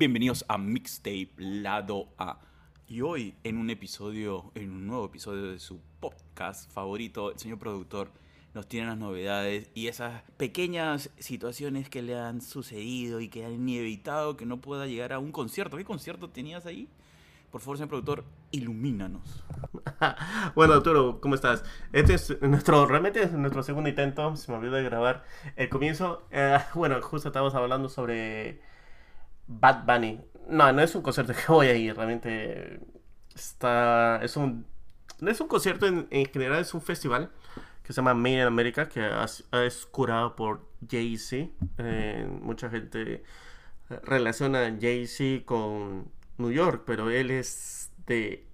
[0.00, 2.40] bienvenidos a Mixtape Lado A.
[2.88, 7.58] Y hoy en un episodio, en un nuevo episodio de su podcast favorito, el señor
[7.58, 8.10] productor
[8.54, 13.68] nos tiene las novedades y esas pequeñas situaciones que le han sucedido y que han
[13.68, 15.76] evitado que no pueda llegar a un concierto.
[15.76, 16.88] ¿Qué concierto tenías ahí?
[17.50, 19.44] Por favor, señor productor, ilumínanos.
[20.54, 21.62] bueno, Arturo, ¿cómo estás?
[21.92, 25.24] Este es nuestro, realmente es nuestro segundo intento, se me olvidó de grabar
[25.56, 26.22] el comienzo.
[26.30, 28.69] Eh, bueno, justo estábamos hablando sobre
[29.50, 30.20] Bad Bunny.
[30.48, 32.80] No, no es un concierto que voy a ir, realmente
[33.34, 34.64] está, es un,
[35.20, 37.30] no es un concierto en, general, es un festival
[37.82, 39.10] que se llama Made in America, que
[39.52, 41.50] es curado por Jay-Z.
[41.78, 43.24] Eh, mucha gente
[44.04, 48.46] relaciona Jay-Z con New York, pero él es de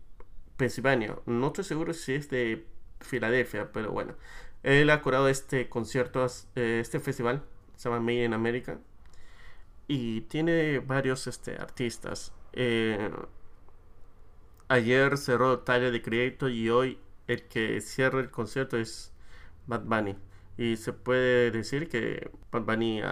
[0.57, 1.17] Pensilvania.
[1.27, 2.67] No estoy seguro si es de
[3.01, 4.15] Filadelfia, pero bueno.
[4.63, 7.43] Él ha curado este concierto, eh, este festival,
[7.77, 8.79] se llama Made in America.
[9.89, 12.33] Y tiene varios este, artistas.
[12.53, 13.11] Eh,
[14.69, 19.13] ayer cerró Tyler de Creator y hoy el que cierra el concierto es
[19.67, 20.17] Bad Bunny.
[20.59, 23.03] Y se puede decir que Bad Bunny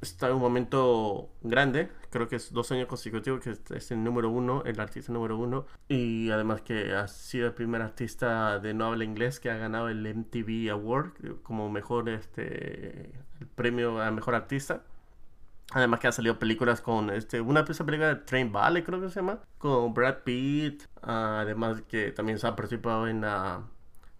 [0.00, 1.88] está en un momento grande.
[2.10, 5.66] Creo que es dos años consecutivos que es el número uno, el artista número uno.
[5.88, 9.88] Y además que ha sido el primer artista de no habla inglés que ha ganado
[9.88, 13.12] el MTV Award como mejor, este,
[13.54, 14.82] premio a mejor artista.
[15.72, 19.16] Además que ha salido películas con este, una película de Train Valley creo que se
[19.16, 20.84] llama, con Brad Pitt.
[21.02, 23.62] Además que también se ha participado en la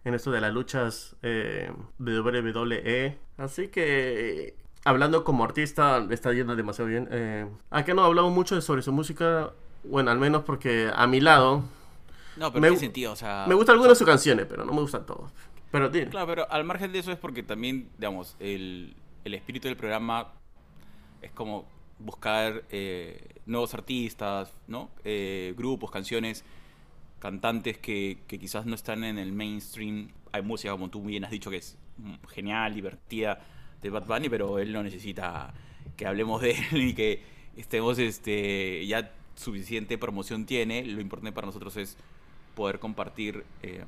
[0.03, 3.17] en esto de las luchas eh, WWE.
[3.37, 7.07] Así que hablando como artista, está yendo demasiado bien.
[7.11, 9.51] Eh, acá no hablamos mucho sobre su música,
[9.83, 11.63] bueno, al menos porque a mi lado...
[12.37, 13.11] No, pero me, ¿qué sentido?
[13.11, 15.33] O sea, me gustan algunas de sus canciones, pero no me gustan todas.
[15.71, 19.75] Pero Claro, pero al margen de eso es porque también, digamos, el, el espíritu del
[19.75, 20.27] programa
[21.21, 21.65] es como
[21.99, 24.89] buscar eh, nuevos artistas, ¿no?
[25.03, 26.43] Eh, grupos, canciones,
[27.19, 30.09] cantantes que, quizás no están en el mainstream.
[30.31, 31.77] Hay música, como tú bien has dicho, que es
[32.29, 33.39] genial, divertida
[33.81, 35.53] de Bad Bunny, pero él no necesita
[35.95, 37.21] que hablemos de él y que
[37.55, 40.85] estemos este ya suficiente promoción tiene.
[40.85, 41.97] Lo importante para nosotros es
[42.55, 43.85] poder compartir eh,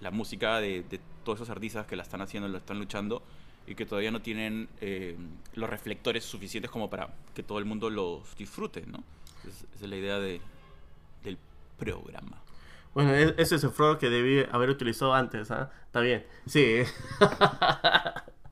[0.00, 0.84] la música de,
[1.24, 3.22] todos esos artistas que la están haciendo, lo están luchando
[3.66, 5.16] y que todavía no tienen eh,
[5.54, 9.02] los reflectores suficientes como para que todo el mundo los disfrute, ¿no?
[9.48, 10.40] esa es la idea de,
[11.24, 11.38] del
[11.78, 12.42] programa.
[12.94, 15.70] Bueno, ese es el flow que debí haber utilizado antes, ¿ah?
[15.86, 16.26] Está bien.
[16.46, 16.82] Sí.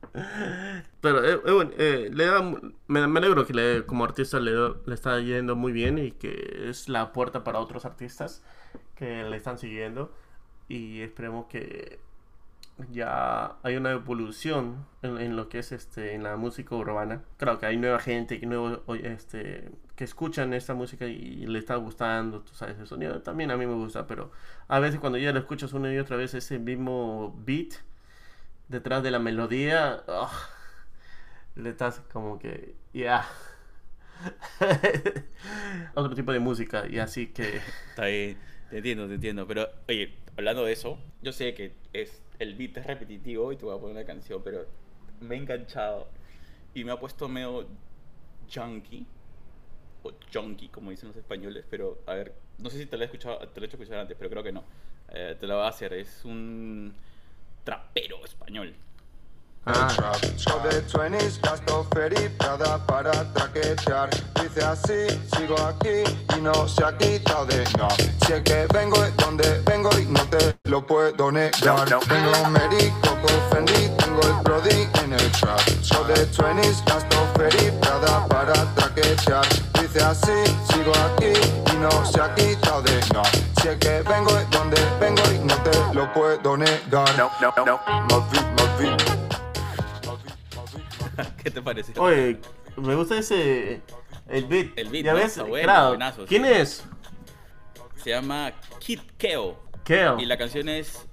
[1.01, 2.41] Pero eh, eh, eh, le da,
[2.87, 4.51] me, alegro que le, como artista le,
[4.85, 8.43] le, está yendo muy bien y que es la puerta para otros artistas
[8.95, 10.11] que le están siguiendo.
[10.67, 11.99] Y esperemos que
[12.91, 17.23] ya hay una evolución en, lo que es este en la música urbana.
[17.37, 21.75] Claro que hay nueva gente que nuevo, este que escuchan esta música y le está
[21.75, 24.31] gustando, tú sabes, el sonido también a mí me gusta, pero
[24.67, 27.73] a veces cuando ya lo escuchas una y otra vez ese mismo beat
[28.71, 30.31] detrás de la melodía, oh,
[31.55, 33.25] le estás como que, ya.
[35.93, 37.61] Otro tipo de música, y así que.
[37.89, 38.37] Está bien,
[38.69, 39.47] te entiendo, te entiendo.
[39.47, 43.65] Pero, oye, hablando de eso, yo sé que es el beat es repetitivo y te
[43.65, 44.65] voy a poner una canción, pero
[45.19, 46.07] me he enganchado
[46.73, 47.67] y me ha puesto medio
[48.53, 49.05] junkie
[50.03, 53.05] o junkie, como dicen los españoles, pero a ver, no sé si te lo he
[53.05, 54.63] escuchado, te lo he hecho escuchar antes, pero creo que no.
[55.09, 56.93] Eh, te lo voy a hacer, es un
[57.63, 58.73] trapero español.
[59.65, 59.87] Ah.
[60.63, 64.09] de 20 gasto Prada para traquetear.
[64.41, 66.03] Dice así, sigo aquí
[66.35, 67.87] y no se ha quitado de no.
[68.25, 71.85] Si es que vengo de donde vengo y no te lo puedo negar.
[71.87, 75.59] Tengo Merico con Fendi, tengo el Brody en el trap.
[75.81, 79.45] So de 20 gasto Prada para traquetear.
[79.79, 81.33] Dice así, sigo aquí
[81.71, 83.23] y no se ha quitado de no.
[83.61, 87.15] Si es que vengo de donde vengo y no te lo puedo negar.
[87.17, 89.10] No, no, no.
[91.43, 91.93] ¿Qué te parece?
[91.99, 92.37] Oye,
[92.77, 93.81] me gusta ese.
[94.27, 94.77] El beat.
[94.77, 95.39] El beat, ¿Ya ves?
[95.47, 95.97] Bueno,
[96.27, 96.85] ¿Quién es?
[98.03, 99.59] Se llama Kit Keo.
[99.83, 100.19] Keo.
[100.19, 101.05] Y la canción es.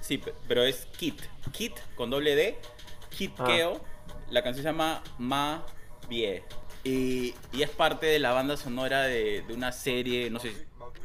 [0.00, 1.20] Sí, pero es Kit.
[1.52, 2.58] Kit con doble D.
[3.10, 3.44] Kit ah.
[3.44, 3.80] Keo.
[4.30, 5.64] La canción se llama Ma
[6.08, 6.44] Vie.
[6.84, 10.52] Y, y, es parte de la banda sonora de, de, una serie, no sé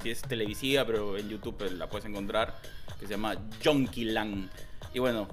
[0.01, 2.59] si es televisiva, pero en YouTube la puedes encontrar,
[2.99, 4.49] que se llama Land.
[4.93, 5.27] Y bueno,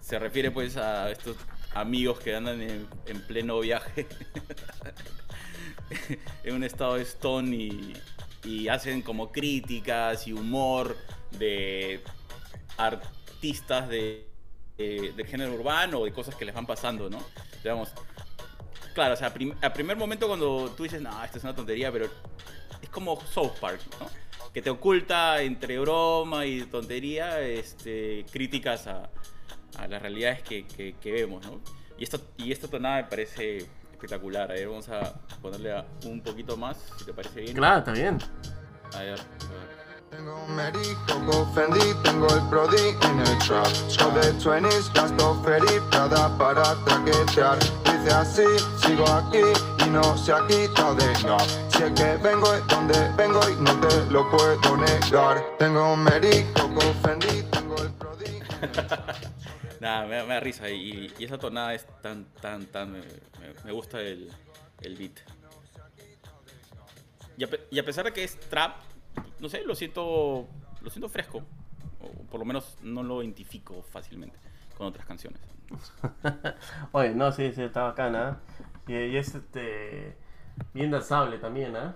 [0.00, 1.36] se refiere pues a estos
[1.74, 4.06] amigos que andan en, pleno viaje
[6.44, 7.56] en un estado de stone
[8.44, 10.96] y, hacen como críticas y humor
[11.32, 12.02] de
[12.78, 14.26] artistas de,
[14.78, 17.18] de, género urbano de cosas que les van pasando, ¿no?
[17.62, 17.90] Digamos,
[18.94, 21.92] claro, o sea, prim- a primer momento cuando tú dices, no, esto es una tontería,
[21.92, 22.06] pero
[22.80, 24.08] es como South Park, ¿no?
[24.54, 29.10] Que te oculta entre broma y tontería este, críticas a,
[29.78, 31.60] a las realidades que, que- que vemos, ¿no?
[31.98, 33.58] Y, esto, y esta tonada me parece
[33.92, 34.50] espectacular.
[34.50, 35.12] A ver, vamos a
[35.42, 37.54] ponerle a un poquito más, si te parece bien.
[37.56, 38.18] Claro, está bien.
[38.94, 39.80] A ver, a ver.
[40.10, 43.66] Tengo Mary, Coco, Fendi, tengo el Brody en el trap.
[43.88, 47.58] Show de 20s, gasto Ferry, Prada para traquetear.
[47.84, 48.42] Dice así,
[48.84, 49.38] sigo aquí
[49.86, 51.38] y no se ha quitado de no.
[51.68, 55.44] Si es que vengo es donde vengo y no te lo puedo negar.
[55.60, 59.16] Tengo Mary, Coco, Fendi, tengo el Brody en el trap.
[59.80, 62.92] Nada, me, me da risa y, esa tonada es tan, tan, tan...
[63.64, 64.30] Me, gusta el,
[64.82, 65.18] el beat.
[67.70, 68.76] Y a, pesar de que es trap,
[69.38, 70.46] no sé, lo siento,
[70.82, 71.42] lo siento fresco.
[72.00, 74.38] O por lo menos no lo identifico fácilmente
[74.76, 75.40] con otras canciones.
[76.92, 78.40] Oye, no, sí, sí, está bacana.
[78.86, 80.16] Y, y es este.
[80.74, 81.94] Bien danzable también, ¿ah?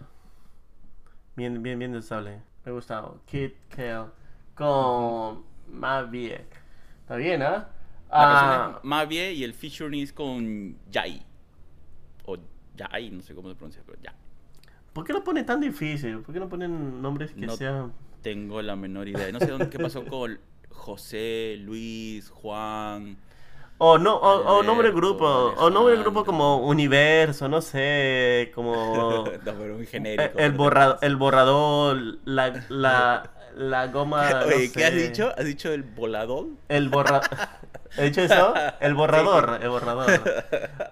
[1.36, 2.40] Bien, bien, bien danzable.
[2.64, 3.20] Me ha gustado.
[3.26, 4.06] Kid Kale
[4.54, 6.46] con Maviek.
[7.02, 7.68] Está bien, ¿ah?
[7.68, 7.73] Canción
[8.14, 11.24] Ah, es Mavie y el featuring es con Jai.
[12.26, 12.36] O
[12.76, 14.14] Jai, no sé cómo se pronuncia, pero ya.
[14.92, 16.20] ¿Por qué lo ponen tan difícil?
[16.20, 17.92] ¿Por qué no ponen nombres que No sean.
[18.22, 19.30] tengo la menor idea.
[19.32, 20.38] No sé dónde, qué pasó con
[20.70, 23.18] José, Luis, Juan.
[23.78, 26.24] O no, o, o nombre de Alberto, grupo, o nombre de grupo Alejandro.
[26.24, 30.38] como Universo, no sé, como no, pero muy el, genérico.
[30.38, 34.30] el borra- el borrador, la, la, la goma.
[34.40, 35.32] no ¿qué has dicho?
[35.36, 36.46] ¿Has dicho el volador?
[36.68, 37.20] El borra...
[37.96, 38.54] ¿He dicho eso?
[38.80, 40.10] El borrador, el borrador.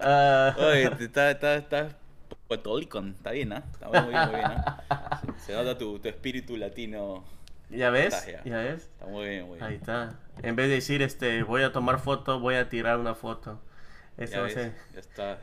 [0.05, 1.89] Ah, Oye, está, está, está.
[2.49, 3.63] Está bien, ¿ah?
[3.73, 4.51] Está muy bien, muy bien,
[4.91, 5.23] ¿ah?
[5.39, 7.25] Se, nota tu, tu espíritu latino.
[7.71, 8.27] ¿Ya ves?
[8.27, 8.45] Ya.
[8.45, 8.83] ¿Ya ves?
[8.83, 9.65] Está muy bien, muy bien.
[9.71, 10.19] Ahí está.
[10.43, 13.59] En vez de decir, este, voy a tomar foto, voy a tirar una foto.
[14.19, 14.73] Eso va a ser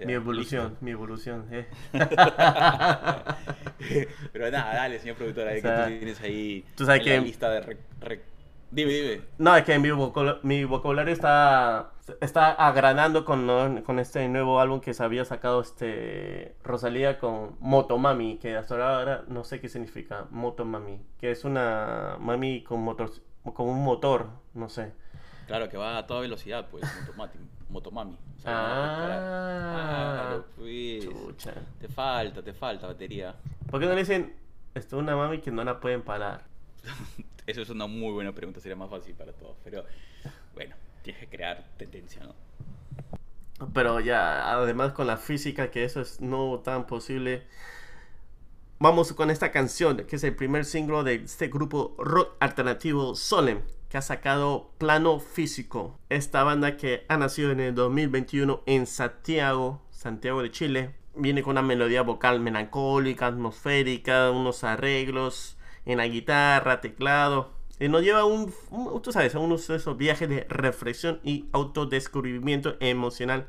[0.05, 0.85] mi evolución, listo.
[0.85, 1.45] mi evolución.
[1.51, 1.65] eh.
[4.33, 7.07] Pero nada, dale, señor productor, ahí O sea, que tú tienes ahí tú sabes en
[7.13, 7.61] la que- lista de...
[7.63, 8.21] rec- rec-
[8.71, 9.21] Dime, dime.
[9.39, 11.89] No, es que mi, vocabulario, mi vocabulario está,
[12.21, 13.83] está agranando con, ¿no?
[13.83, 19.23] con este nuevo álbum que se había sacado este Rosalía con Motomami, que hasta ahora
[19.27, 23.09] no sé qué significa Motomami, que es una mami con motor,
[23.55, 24.91] con un motor, no sé.
[25.49, 28.17] Claro, que va a toda velocidad, pues, motomati, motomami.
[28.37, 30.29] O sea, Ah.
[30.29, 30.29] no.
[30.29, 31.03] Claro, pues.
[31.05, 31.53] Chucha.
[31.81, 33.35] Te falta, te falta batería.
[33.69, 34.35] ¿Por qué no le dicen
[34.75, 36.45] esto es una mami que no la pueden parar?
[37.47, 39.57] Eso es una muy buena pregunta, sería más fácil para todos.
[39.63, 39.83] Pero
[40.53, 42.35] bueno, tienes que crear tendencia, ¿no?
[43.73, 47.47] Pero ya, además con la física, que eso es no tan posible.
[48.77, 53.63] Vamos con esta canción, que es el primer single de este grupo rock alternativo Solemn,
[53.89, 55.99] que ha sacado Plano Físico.
[56.09, 60.95] Esta banda que ha nacido en el 2021 en Santiago, Santiago de Chile.
[61.15, 67.51] Viene con una melodía vocal melancólica, atmosférica, unos arreglos en la guitarra, teclado.
[67.79, 71.47] Y nos lleva un, un- tú sabes, a unos de esos viajes de reflexión y
[71.51, 73.47] autodescubrimiento emocional.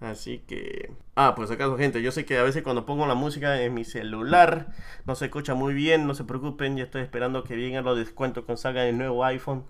[0.00, 0.92] Así que...
[1.16, 3.84] Ah, pues acaso gente, yo sé que a veces cuando pongo la música en mi
[3.84, 4.68] celular
[5.06, 8.44] no se escucha muy bien, no se preocupen, ya estoy esperando que vengan los descuentos
[8.44, 9.64] con salga el nuevo iPhone.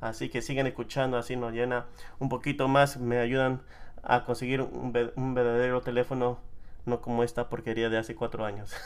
[0.00, 1.86] Así que sigan escuchando, así nos llena
[2.18, 3.62] un poquito más, me ayudan
[4.02, 6.38] a conseguir un, un verdadero teléfono,
[6.86, 8.72] no como esta porquería de hace cuatro años.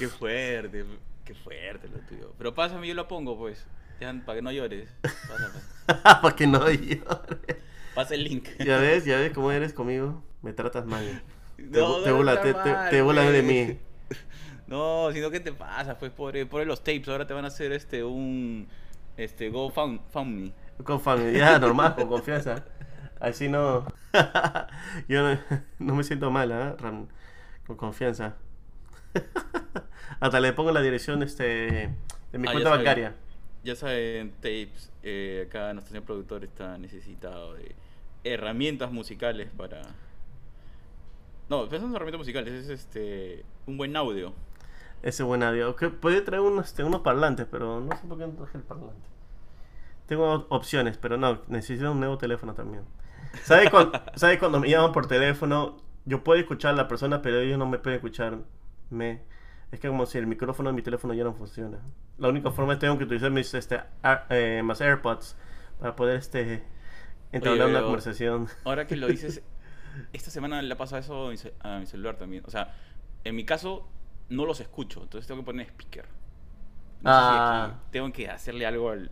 [0.00, 0.86] Qué fuerte,
[1.26, 2.32] qué fuerte lo tuyo.
[2.38, 3.66] Pero pásame, yo lo pongo, pues.
[4.24, 4.88] Para que no llores.
[5.02, 5.60] Pásame.
[6.22, 7.02] Para que no llore.
[7.94, 8.48] Pasa el link.
[8.58, 11.22] Ya ves, ya ves cómo eres conmigo, me tratas mal.
[11.56, 12.10] Te, No, te
[12.90, 13.78] te, mal, de mí.
[14.66, 17.08] No, sino que te pasa, pues por, por los tapes.
[17.08, 18.68] Ahora te van a hacer este un
[19.16, 20.52] este GoFundMe.
[20.84, 22.64] Con familia, normal, con confianza.
[23.18, 23.84] Así no.
[25.08, 25.38] Yo no,
[25.80, 26.76] no me siento mal.
[26.78, 27.08] Ram?
[27.66, 28.36] Con confianza.
[30.20, 31.90] Hasta le pongo la dirección este,
[32.32, 33.14] de mi Ah, ya cuenta bancaria.
[33.62, 37.74] Ya saben, tapes, eh, acá nuestro señor productor está necesitado de
[38.24, 39.82] herramientas musicales para...
[41.48, 44.32] No, no son herramientas musicales, es este un buen audio.
[45.02, 45.76] Ese buen audio.
[45.76, 49.08] Que puede traer unos, unos parlantes, pero no sé por qué no traje el parlante.
[50.06, 52.84] Tengo op- opciones, pero no, necesito un nuevo teléfono también.
[53.42, 55.76] ¿Sabes cuando, ¿Sabes cuando me llaman por teléfono?
[56.04, 58.38] Yo puedo escuchar a la persona, pero ellos no me pueden escuchar.
[58.90, 59.22] Me,
[59.72, 61.78] es que como si el micrófono de mi teléfono ya no funciona.
[62.18, 65.36] La única forma es que tengo que utilizar mis este, a- eh, más AirPods
[65.78, 66.62] para poder este,
[67.32, 68.48] entablar una conversación.
[68.64, 69.42] Ahora que lo dices,
[70.12, 71.00] esta semana le ha pasado
[71.32, 72.42] eso a mi, celular también.
[72.46, 72.74] O sea,
[73.24, 73.88] en mi caso
[74.28, 76.06] no los escucho, entonces tengo que poner speaker.
[77.02, 77.64] No sé si Ah.
[77.66, 79.10] aquí tengo que hacerle algo al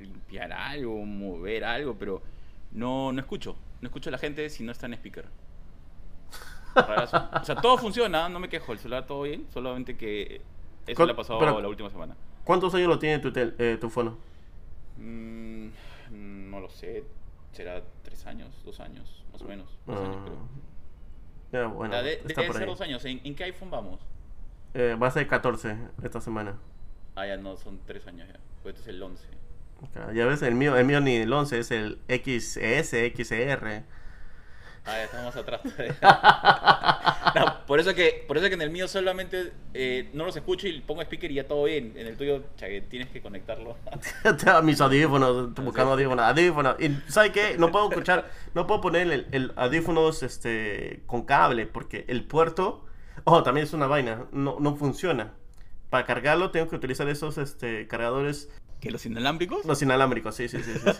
[0.00, 2.22] limpiar algo, mover algo, pero
[2.72, 3.56] no, no escucho.
[3.80, 5.26] no escucho a la gente si no está en speaker.
[6.76, 7.28] Rarazo.
[7.40, 10.40] O sea, todo funciona, no me quejo, el celular todo bien, solamente que
[10.86, 12.16] eso ¿Cuál- le ha pasado pero- la última semana.
[12.44, 14.16] ¿Cuántos años lo tiene tu, tel- eh, tu fono?
[14.98, 15.68] Mm,
[16.50, 17.04] no lo sé,
[17.52, 19.68] será tres años, dos años, más o menos.
[19.86, 20.36] Dos años, creo.
[21.52, 22.68] Ya, Ah, bueno, Ah, de- está deben por ser ahí.
[22.68, 23.04] dos años.
[23.04, 24.00] ¿En, en qué iPhone vamos?
[24.74, 26.56] Eh, va a ser 14 esta semana.
[27.14, 28.38] Ah, ya no, son tres años ya.
[28.62, 29.26] Pues este es el 11.
[29.82, 33.84] Ok, Ya ves, el mío, el mío ni el 11 es el XS, XR.
[34.86, 35.60] Ah, ya estamos atrás.
[37.34, 40.68] No, por, eso que, por eso que en el mío solamente eh, no los escucho
[40.68, 41.92] y pongo speaker y ya todo bien.
[41.94, 42.42] En el tuyo,
[42.88, 43.76] tienes que conectarlo.
[44.62, 46.76] Mis audífonos, buscando audífonos, audífonos.
[46.80, 47.56] Y ¿sabes qué?
[47.58, 52.86] No puedo escuchar, no puedo poner el, el audífonos este, con cable porque el puerto,
[53.24, 55.34] oh, también es una vaina, no, no funciona.
[55.90, 58.48] Para cargarlo tengo que utilizar esos este, cargadores,
[58.80, 59.64] ¿Que los inalámbricos?
[59.64, 60.90] los inalámbricos, sí, sí, sí, sí.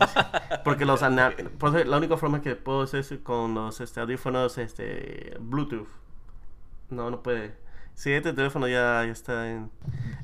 [0.64, 4.00] Porque los ana- por eso la única forma que puedo hacer es con los este,
[4.00, 5.86] audífonos este, Bluetooth.
[6.90, 7.54] No, no puede.
[7.94, 9.70] Sí, este teléfono ya, ya está en,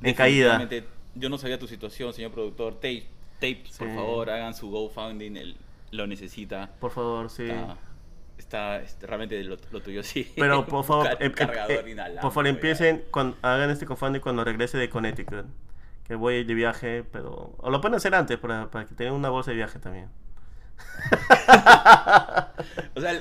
[0.03, 0.69] en caída.
[1.15, 2.75] Yo no sabía tu situación, señor productor.
[2.75, 5.27] Tape, tape por favor, hagan su GoFundMe.
[5.41, 5.57] él
[5.91, 6.71] lo necesita.
[6.81, 7.45] Por favor, sí.
[7.51, 7.77] Está,
[8.39, 10.33] está, este, realmente lo, lo tuyo sí.
[10.37, 14.79] Pero por favor, em- em- eh, por favor empiecen, cuando, hagan este GoFundMe cuando regrese
[14.79, 15.45] de Connecticut.
[16.17, 17.55] Voy de viaje, pero...
[17.59, 20.09] O lo pueden hacer antes para, para que tengan una bolsa de viaje también.
[22.95, 23.19] O sea,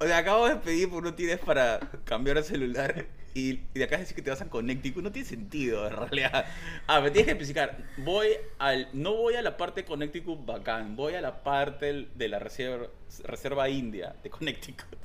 [0.00, 3.98] o sea, acabo de pedir porque no tienes para cambiar el celular y, de acá
[3.98, 5.02] decir que te vas a Connecticut.
[5.02, 6.46] No tiene sentido, en realidad.
[6.86, 7.78] Ah, me tienes que especificar.
[7.98, 8.28] Voy
[8.58, 12.38] al, no voy a la parte de Connecticut bacán, voy a la parte de la
[12.38, 12.86] reserva,
[13.24, 14.98] reserva india de Connecticut.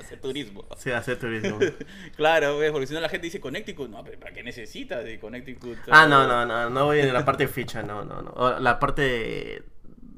[0.00, 0.64] Hacer turismo.
[0.76, 1.58] Sí, hacer turismo.
[2.16, 2.70] Claro, ¿ves?
[2.70, 3.88] porque si no la gente dice Connecticut.
[3.90, 5.78] No, pero ¿para qué necesitas de Connecticut?
[5.90, 8.60] ah, no, no, no, no voy en la parte ficha, no, no, no.
[8.60, 9.62] La parte de,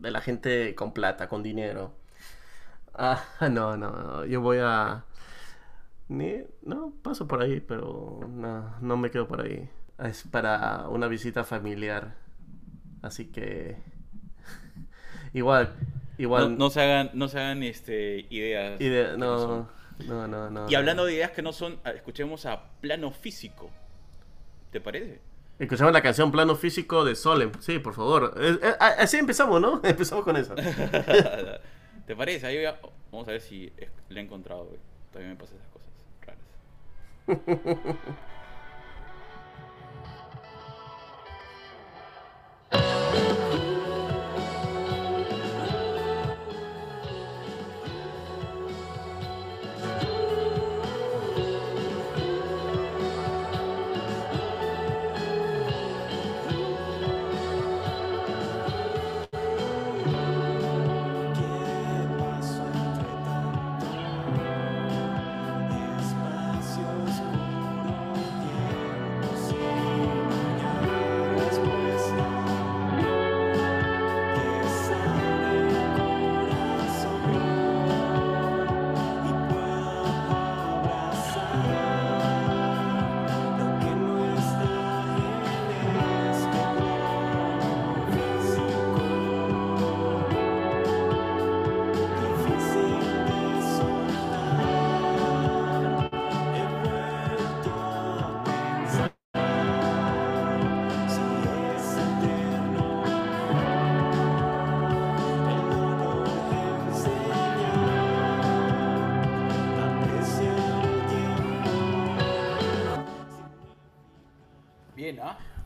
[0.01, 1.95] de la gente con plata, con dinero.
[2.95, 5.05] Ah, no, no, no, yo voy a...
[6.09, 9.69] Ni, no, paso por ahí, pero no, no me quedo por ahí.
[9.99, 12.17] Es para una visita familiar.
[13.03, 13.77] Así que...
[15.33, 15.75] Igual,
[16.23, 16.51] igual...
[16.53, 18.79] No, no se hagan, no se hagan este, ideas.
[19.19, 19.69] no
[20.07, 20.69] no, no, no.
[20.71, 23.71] Y hablando de ideas que no son, escuchemos a plano físico.
[24.71, 25.21] ¿Te parece?
[25.59, 27.53] Escuchamos la canción Plano Físico de Solem.
[27.61, 28.35] Sí, por favor.
[28.41, 29.81] Es- es- así empezamos, ¿no?
[29.85, 30.55] Empezamos con eso.
[32.07, 32.47] ¿Te parece?
[32.47, 32.81] Ahí voy a-
[33.13, 33.73] vamos a ver si
[34.09, 34.65] le he encontrado.
[34.65, 34.81] güey.
[35.13, 35.91] Todavía me pasan esas cosas
[37.27, 37.97] raras.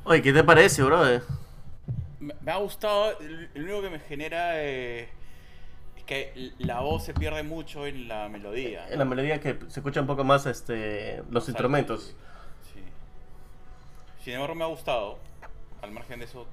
[0.06, 1.02] Oye, ¿qué te parece, bro?
[2.20, 3.16] Me, me ha gustado.
[3.54, 5.08] Lo único que me genera eh,
[5.96, 8.88] es que la voz se pierde mucho en la melodía.
[8.88, 12.14] En la melodía que se escucha un poco más este, los instrumentos.
[12.72, 12.80] Sí.
[14.24, 15.18] Sin embargo, me ha gustado.
[15.82, 16.46] Al margen de eso,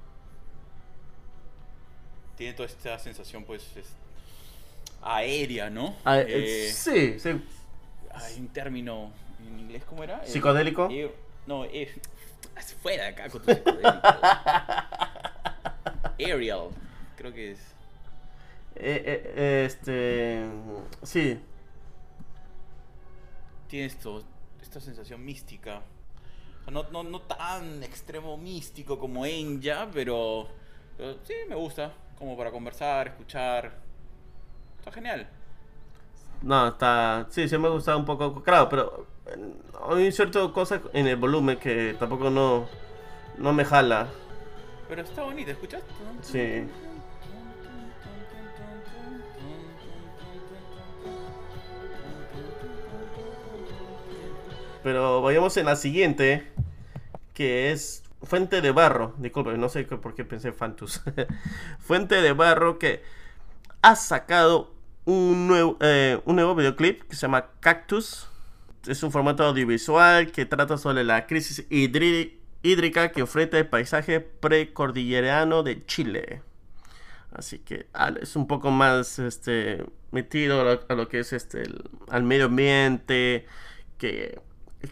[2.36, 3.94] tiene toda esta sensación, pues, es-
[5.02, 5.94] aérea, ¿no?
[6.04, 7.40] Ah, Eh, eh, sí, sí.
[8.12, 9.10] Hay un término
[9.46, 10.24] en inglés, ¿cómo era?
[10.26, 10.88] ¿Psicodélico?
[10.90, 11.10] eh,
[11.46, 11.92] no, eh,
[12.80, 13.90] fuera de acá con tu psicodélico.
[16.18, 16.68] Aerial,
[17.16, 17.74] creo que es.
[18.76, 20.44] Eh, eh, este.
[21.02, 21.40] Sí.
[23.68, 24.24] Tiene esto,
[24.60, 25.82] esta sensación mística.
[26.70, 30.48] No, no, no tan extremo místico como Enya, pero,
[30.96, 31.92] pero sí me gusta.
[32.18, 33.72] Como para conversar, escuchar.
[34.78, 35.28] Está genial.
[36.42, 37.26] No, está.
[37.30, 38.42] Sí, sí me ha gustado un poco.
[38.42, 39.13] Claro, pero
[39.88, 42.68] hay ciertas cosas en el volumen que tampoco no,
[43.38, 44.08] no me jala.
[44.88, 45.86] Pero está bonito, ¿escuchaste?
[46.22, 46.64] Sí.
[54.82, 56.46] Pero vayamos en la siguiente,
[57.32, 59.14] que es Fuente de Barro.
[59.16, 61.02] Disculpe, no sé por qué pensé Fantus.
[61.78, 63.02] Fuente de Barro que
[63.80, 64.74] ha sacado
[65.06, 68.28] un nuevo, eh, un nuevo videoclip que se llama Cactus
[68.86, 75.62] es un formato audiovisual que trata sobre la crisis hídrica que enfrenta el paisaje precordillerano
[75.62, 76.42] de Chile.
[77.32, 77.86] Así que
[78.20, 83.46] es un poco más este, metido a lo, que es este, el- al medio ambiente,
[83.98, 84.40] que,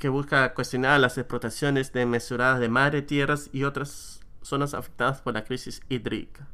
[0.01, 5.45] que busca cuestionar las explotaciones desmesuradas de mar, tierras y otras zonas afectadas por la
[5.45, 6.49] crisis hídrica.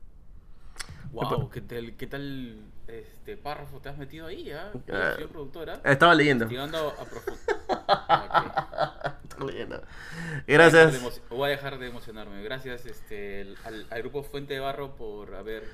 [1.10, 4.72] Wow, ¿qué tal, qué tal este párrafo te has metido ahí, ah?
[4.90, 5.12] Ah.
[5.14, 5.80] Señor productora.
[5.84, 6.44] Estaba leyendo.
[6.44, 9.14] Investigando a profundidad.
[9.22, 9.76] Estaba leyendo.
[9.76, 11.02] Voy a Gracias.
[11.02, 12.42] de Voy a dejar de emocionarme.
[12.42, 15.64] Gracias este, al, al grupo Fuente de Barro por haber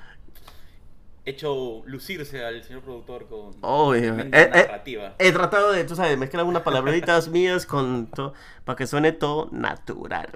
[1.27, 4.01] hecho lucirse al señor productor con Obvio.
[4.15, 5.15] tremenda Eh, eh, narrativa.
[5.19, 9.49] He tratado de, tú sabes, mezclar unas palabritas mías con todo, para que suene todo
[9.53, 10.29] natural.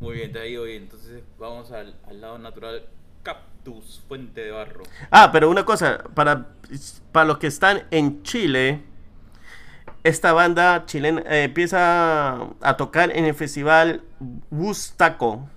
[0.00, 0.84] Muy bien, te ha ido bien.
[0.84, 2.86] Entonces vamos al, al lado natural.
[3.60, 4.82] Cactus Fuente de Barro.
[5.10, 6.48] Ah, pero una cosa, para,
[7.12, 8.82] para los que están en Chile,
[10.02, 14.02] esta banda chilena eh, empieza a tocar en el festival
[14.50, 15.48] Bustaco.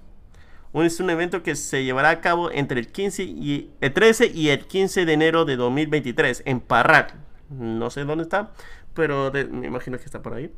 [0.73, 4.49] Es un evento que se llevará a cabo entre el 15 y el 13 y
[4.49, 7.13] el 15 de enero de 2023 en Parral.
[7.49, 8.51] No sé dónde está,
[8.95, 10.51] pero me imagino que está por ahí.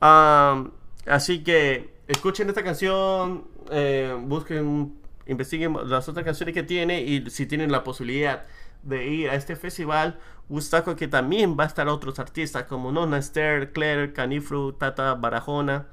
[0.00, 0.72] Am,
[1.06, 4.92] así que escuchen esta canción, eh, busquen,
[5.26, 8.46] investiguen las otras canciones que tiene y si tienen la posibilidad
[8.82, 10.18] de ir a este festival,
[10.48, 15.88] Gustaco que también va a estar otros artistas como Nona Esther, Claire, Canifru, Tata Barajona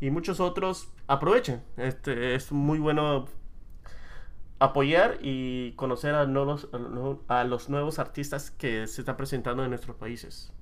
[0.00, 0.88] y muchos otros.
[1.06, 3.26] Aprovechen, este es muy bueno
[4.58, 9.64] apoyar y conocer a, nuevos, a los- a los nuevos artistas que se están presentando
[9.64, 10.52] en nuestros países.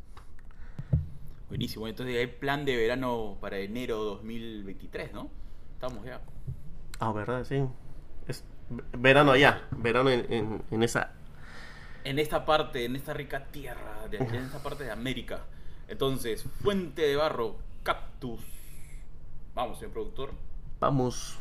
[1.48, 1.86] Buenísimo.
[1.86, 5.30] Entonces hay plan de verano para enero 2023, ¿no?
[5.74, 6.20] Estamos ya.
[6.98, 7.44] Ah, ¿verdad?
[7.44, 7.62] Sí.
[8.96, 11.12] Verano allá, verano en, en- en esa...
[12.04, 15.40] En esta parte, en esta rica tierra, de, en esta parte de América.
[15.88, 18.40] Entonces, Fuente de Barro, Cactus.
[19.54, 20.32] Vamos, señor productor.
[20.80, 21.38] Vamos.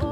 [0.00, 0.05] No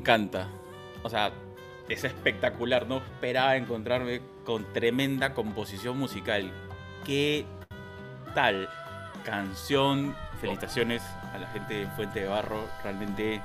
[0.00, 0.48] encanta.
[1.02, 1.30] O sea,
[1.88, 2.86] es espectacular.
[2.86, 6.50] No esperaba encontrarme con tremenda composición musical.
[7.04, 7.44] ¿Qué
[8.34, 8.68] tal?
[9.24, 10.14] Canción.
[10.40, 11.02] Felicitaciones
[11.34, 12.64] a la gente de Fuente de Barro.
[12.82, 13.40] Realmente,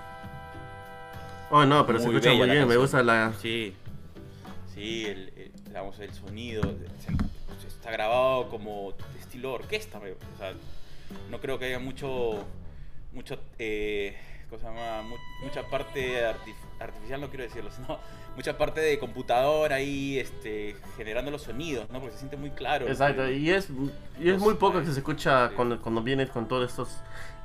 [1.52, 2.68] Oh, no, pero se escucha muy bien.
[2.68, 3.32] Me gusta la...
[3.40, 3.76] sí.
[4.74, 6.64] Sí, el, el- digamos, el sonido.
[7.00, 7.16] se-
[7.68, 10.00] Está grabado como de estilo orquesta.
[10.00, 10.54] O sea,
[11.30, 12.44] no creo que haya mucho.
[13.14, 13.40] Mucho.
[13.60, 14.18] Eh,
[14.56, 15.02] ¿Cómo se llama?
[15.04, 18.00] Mu- mucha parte artif- artificial, no quiero decirlo, sino
[18.36, 22.00] mucha parte de computador ahí este, generando los sonidos, ¿no?
[22.00, 22.88] Porque se siente muy claro.
[22.88, 23.68] Exacto, y es,
[24.20, 26.98] y es muy poco que se escucha cuando, cuando vienes con todos estos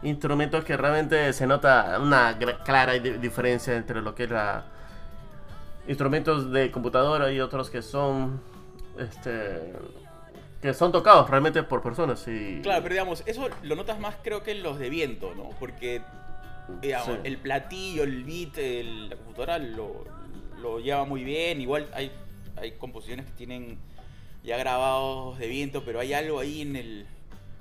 [0.03, 4.65] instrumentos que realmente se nota una clara di- diferencia entre lo que es la
[5.89, 8.41] instrumentos de computadora y otros que son
[8.99, 9.73] este
[10.63, 14.43] que son tocados realmente por personas y Claro, pero digamos, eso lo notas más creo
[14.43, 15.51] que en los de viento, ¿no?
[15.59, 16.03] Porque
[16.81, 17.21] digamos, Sí.
[17.25, 20.05] el platillo, el beat, el- la computadora lo,
[20.61, 21.61] lo lleva muy bien.
[21.61, 22.11] Igual hay,
[22.57, 23.79] hay composiciones que tienen
[24.45, 27.07] ya grabados de viento, pero hay algo ahí en el...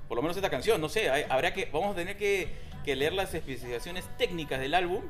[0.08, 1.66] Por lo menos esta canción, no sé, hay- habrá que...
[1.72, 2.48] Vamos a tener que,
[2.84, 5.02] que leer las especificaciones técnicas del álbum.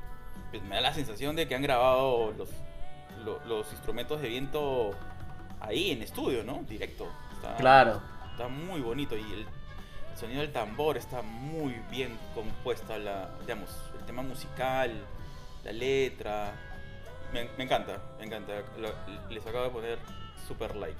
[0.50, 2.48] Pues me da la sensación de que han grabado los,
[3.24, 4.90] lo- los instrumentos de viento
[5.60, 6.64] ahí en estudio, ¿no?
[6.68, 7.08] Directo.
[7.36, 9.44] Está- claro está muy bonito y el
[10.18, 14.90] sonido del tambor está muy bien compuesta, la, digamos, el tema musical,
[15.64, 16.52] la letra.
[17.32, 18.54] Me, encanta, me encanta.
[19.30, 19.98] Les acabo de poner
[20.48, 20.98] super likes.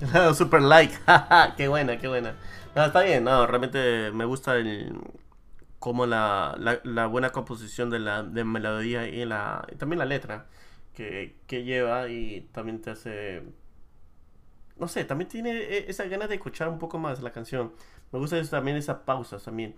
[0.34, 0.94] Super like,
[1.56, 2.36] qué buena, qué buena.
[2.74, 4.98] No, está bien, no, realmente me gusta el
[5.78, 6.56] como la,
[7.10, 10.46] buena composición de la melodía y la y también la letra
[10.94, 13.42] que, que lleva y también te hace
[14.78, 17.72] no sé, también tiene eh, esa ganas de escuchar un poco más la canción.
[18.12, 19.74] Me gusta eso, también esas pausas también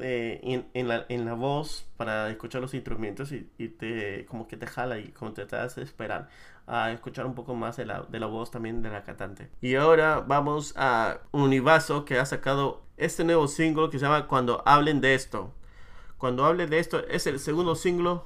[0.00, 4.48] eh, en, en la, en la voz para escuchar los instrumentos y, y te como
[4.48, 6.28] que te jala y como te, te hace esperar
[6.66, 9.50] a escuchar un poco más de la, de la voz también de la cantante.
[9.60, 14.62] Y ahora vamos a Univaso que ha sacado este nuevo single que se llama Cuando
[14.66, 15.52] hablen de esto.
[16.18, 18.20] Cuando hablen de esto es el segundo single,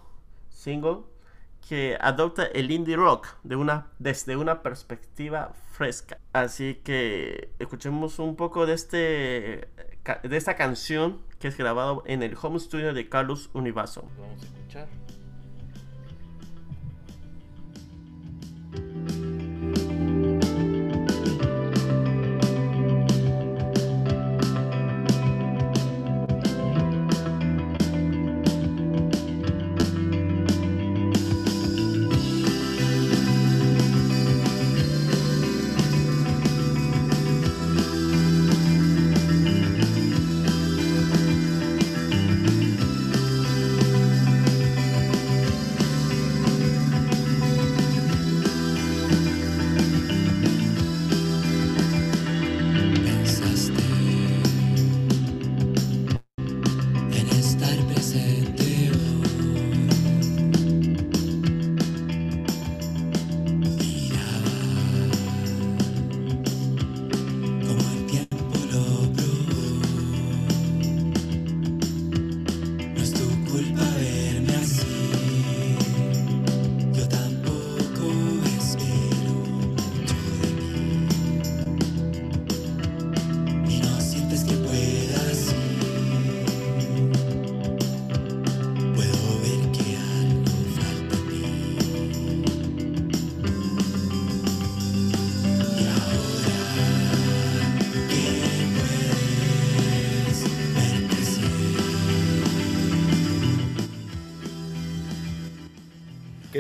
[0.51, 0.99] single
[1.69, 6.19] que adopta el indie rock de una, desde una perspectiva fresca.
[6.33, 9.69] Así que escuchemos un poco de, este,
[10.17, 14.09] de esta canción que es grabado en el home studio de Carlos Univaso.
[14.19, 14.89] Vamos a escuchar.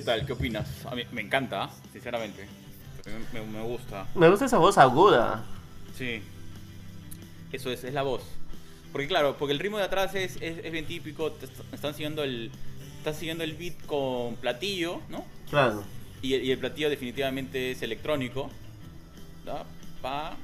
[0.09, 0.27] Tal?
[0.27, 0.66] ¿Qué opinas?
[0.87, 2.47] A mí me encanta, sinceramente.
[3.33, 4.07] Me, me- gusta.
[4.14, 5.44] Me gusta esa voz aguda.
[5.97, 6.23] Sí.
[7.53, 8.23] Eso es, es la voz.
[8.92, 11.33] Porque claro, porque el ritmo de atrás es, es, es bien típico.
[11.33, 12.51] te están siguiendo el.
[12.99, 15.25] Están siguiendo el beat con platillo, ¿no?
[15.51, 15.85] Claro.
[16.23, 18.51] Y, el- y el platillo definitivamente es electrónico.
[19.47, 19.64] ¿no?
[20.03, 20.37] Pa,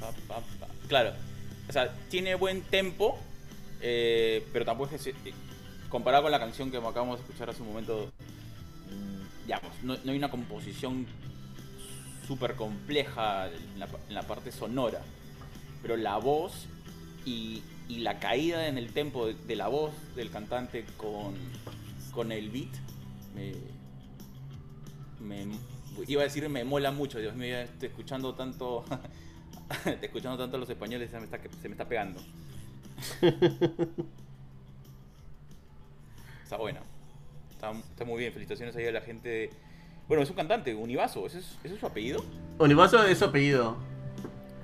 [0.00, 0.66] pa, pa, pa.
[0.88, 1.12] Claro.
[1.68, 3.18] O sea, tiene buen tempo.
[3.82, 5.34] eh, pero tampoco es que se-
[5.88, 8.10] comparado con la canción que acabamos de escuchar hace un momento.
[9.44, 11.06] Digamos, no, no hay una composición
[12.26, 15.00] súper compleja en la, pa- en la parte sonora.
[15.82, 16.66] Pero la voz
[17.24, 21.34] y, y la caída en el tempo de, de la voz del cantante con,
[22.12, 22.68] con el beat
[23.34, 23.54] me,
[25.20, 25.46] me-
[26.08, 28.84] iba a decir me mola mucho, Dios mío, estoy escuchando tanto
[29.84, 32.20] estoy escuchando tanto a los españoles, se me está, se me está pegando.
[36.42, 36.80] está buena.
[37.60, 39.28] Está, está muy bien, felicitaciones ahí a la gente.
[39.28, 39.50] de-
[40.08, 42.24] Bueno, es un cantante, Univaso, ¿ese es, ese es su apellido?
[42.58, 43.76] Univaso es su apellido.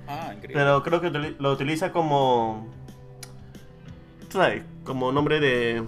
[0.07, 0.55] Ah, increíble.
[0.55, 2.67] Pero creo que lo utiliza como.
[4.29, 4.63] ¿Sabes?
[4.83, 5.83] Como nombre de.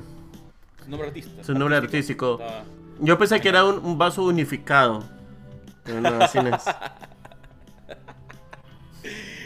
[0.84, 1.43] Su nombre artista.
[1.43, 2.34] Su nombre artístico.
[2.39, 2.63] Está-
[3.00, 5.04] Yo pensé que era un, un vaso unificado.
[5.84, 6.63] Pero no, así no es.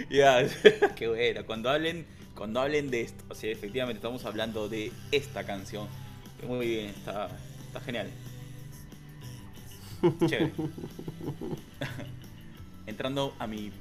[0.09, 0.45] Ya,
[0.97, 1.45] qué bueno.
[1.45, 5.87] Cuando hablen, cuando hablen de esto, o sea, efectivamente estamos hablando de esta canción.
[6.45, 7.29] Muy bien, está,
[7.73, 8.07] está genial.
[10.27, 10.53] Chévere.
[12.85, 13.71] Entrando a mi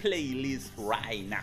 [0.00, 1.40] playlist right now.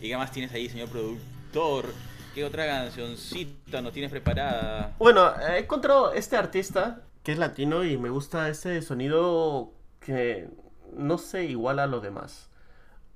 [0.00, 1.86] ¿Y qué más tienes ahí, señor productor?
[2.34, 4.94] ¿Qué otra cancioncita nos tienes preparada?
[4.98, 10.48] Bueno, he encontrado este artista que es latino y me gusta ese sonido que
[10.92, 12.50] no sé igual a los demás.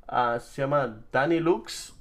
[0.07, 1.95] Ah, se llama Danny Lux.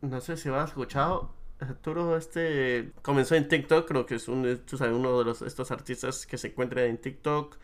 [0.00, 1.37] No sé si lo has escuchado.
[1.60, 5.70] Arturo, este comenzó en TikTok, creo que es un, tú sabes, uno de los, estos
[5.70, 7.56] artistas que se encuentra en TikTok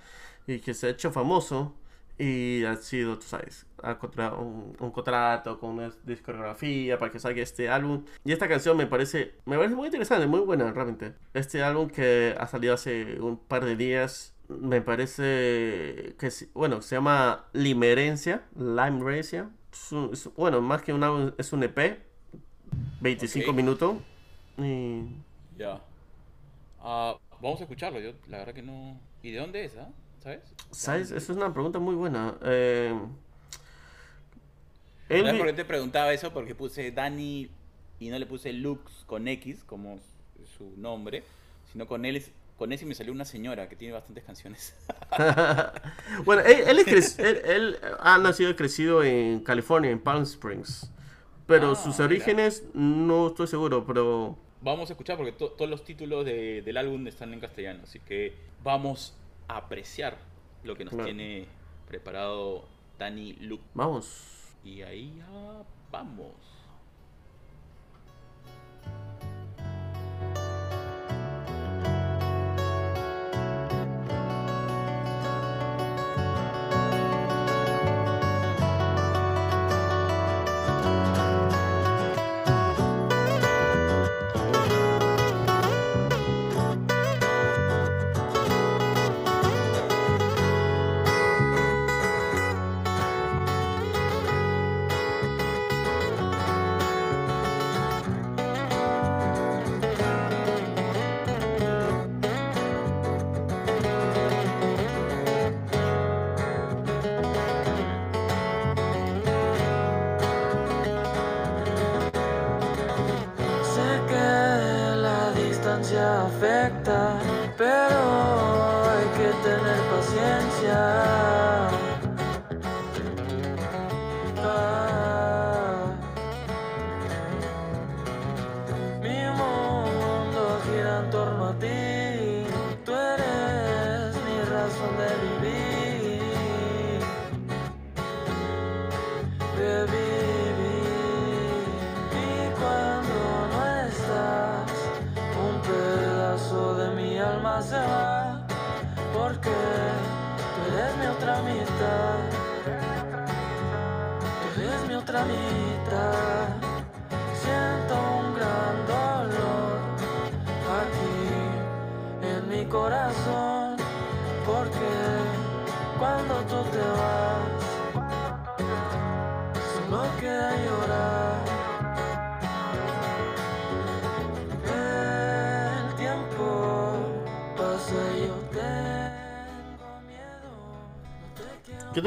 [0.46, 1.74] y que se ha hecho famoso
[2.18, 7.18] y ha sido, tú sabes, ha encontrado un, un contrato con una discografía para que
[7.18, 8.04] salga este álbum.
[8.24, 11.14] Y esta canción me parece, me parece muy interesante, muy buena realmente.
[11.32, 16.96] Este álbum que ha salido hace un par de días me parece que bueno, se
[16.96, 19.50] llama Limerencia, Limerencia.
[20.36, 22.00] Bueno, más que un álbum, es un EP,
[23.00, 23.56] 25 Ok.
[23.56, 23.96] minutos.
[24.58, 25.02] Y
[25.56, 25.80] Ya.
[26.80, 28.00] Ah, vamos a escucharlo.
[28.00, 29.00] Yo, la verdad que no.
[29.22, 29.88] ¿Y de dónde es, ah?
[30.22, 30.42] ¿Sabes?
[30.70, 31.10] ¿Sabes?
[31.10, 32.36] Esa es una pregunta muy buena.
[32.42, 32.92] Eh,
[35.16, 36.32] ¿Sabes Elvi- por qué te preguntaba eso?
[36.32, 37.50] Porque puse Dani
[38.00, 40.00] y no le puse Lux con X, como
[40.56, 41.22] su nombre,
[41.72, 42.22] sino con él,
[42.56, 44.74] con ese me salió una señora que tiene bastantes canciones.
[46.24, 50.90] bueno, él, él es él- él ha nacido y crecido en California, en Palm Springs.
[51.46, 52.04] Pero Ah, sus mira.
[52.06, 56.76] orígenes no estoy seguro, pero Vamos a escuchar porque to- todos los títulos de- del
[56.78, 59.14] álbum están en castellano, así que vamos
[59.46, 60.16] a apreciar
[60.62, 61.04] lo que nos Claro.
[61.04, 61.46] tiene
[61.86, 62.64] preparado
[62.98, 63.62] Dani Lux.
[63.74, 64.54] vamos.
[64.64, 66.32] Y ahí ya vamos.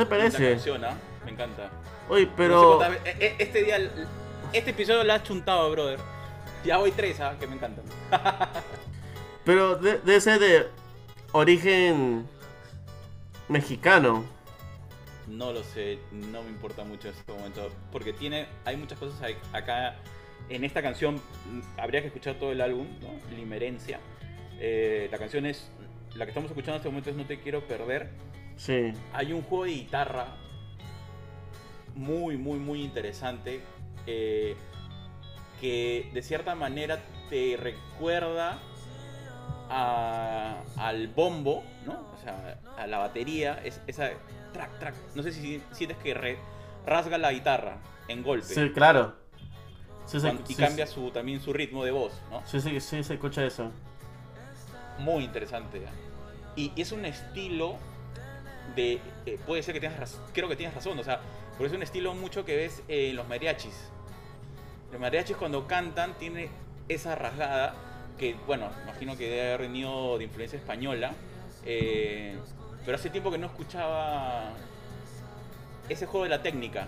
[0.05, 0.51] Te quiero ¿Qué te Linda parece?
[0.55, 0.97] canción, ¿ah?
[1.25, 1.69] Me encanta.
[2.09, 3.77] Oye, No sé pero cuántas e- e- Este día,
[4.53, 5.99] este episodio lo has chuntado, brother.
[6.63, 7.35] Ya voy tres, ¿ah?
[7.39, 7.83] Que me encantan.
[9.45, 10.67] pero de, de ese de
[11.31, 12.27] origen
[13.47, 14.25] mexicano.
[15.27, 17.69] No lo sé, no me importa mucho en este momento.
[17.91, 19.19] Porque tiene, hay muchas cosas
[19.53, 19.95] acá
[20.49, 21.15] en esta canción.
[21.15, 23.35] mm, Habría que escuchar todo el álbum, ¿no?
[23.35, 23.99] Limerencia.
[24.59, 25.69] Eh, la canción es,
[26.15, 28.09] la que estamos escuchando en este momento es No te quiero perder.
[28.57, 28.91] Sí.
[29.13, 30.27] Hay un juego de guitarra
[31.95, 33.61] muy, muy, muy interesante.
[34.09, 34.55] eh,
[35.59, 38.59] que de cierta manera te recuerda
[39.69, 41.93] a- al bombo, ¿no?
[42.13, 44.11] O sea, a la batería, es, esa
[44.53, 44.95] track, track.
[45.15, 46.37] No sé si sientes que re-
[46.85, 49.15] rasga la guitarra en golpe Sí, claro.
[50.05, 52.41] Sí, y sí, cambia su, también su ritmo de voz, ¿no?
[52.45, 53.71] Sí, sí, sí, se escucha eso.
[54.99, 55.81] Muy interesante.
[56.55, 57.75] Y, y es un estilo
[58.75, 58.99] de...
[59.25, 61.83] eh, puede ser que tengas razón, creo que tienes razón, o sea, porque es un
[61.83, 63.89] estilo mucho que ves en los mariachis.
[64.91, 66.49] Los mariachis cuando cantan tiene
[66.87, 67.73] esa rasgada
[68.17, 71.11] que, bueno, imagino que debe haber venido de influencia española,
[71.65, 72.37] eh,
[72.85, 74.53] pero hace tiempo que no escuchaba
[75.89, 76.87] ese juego de la técnica.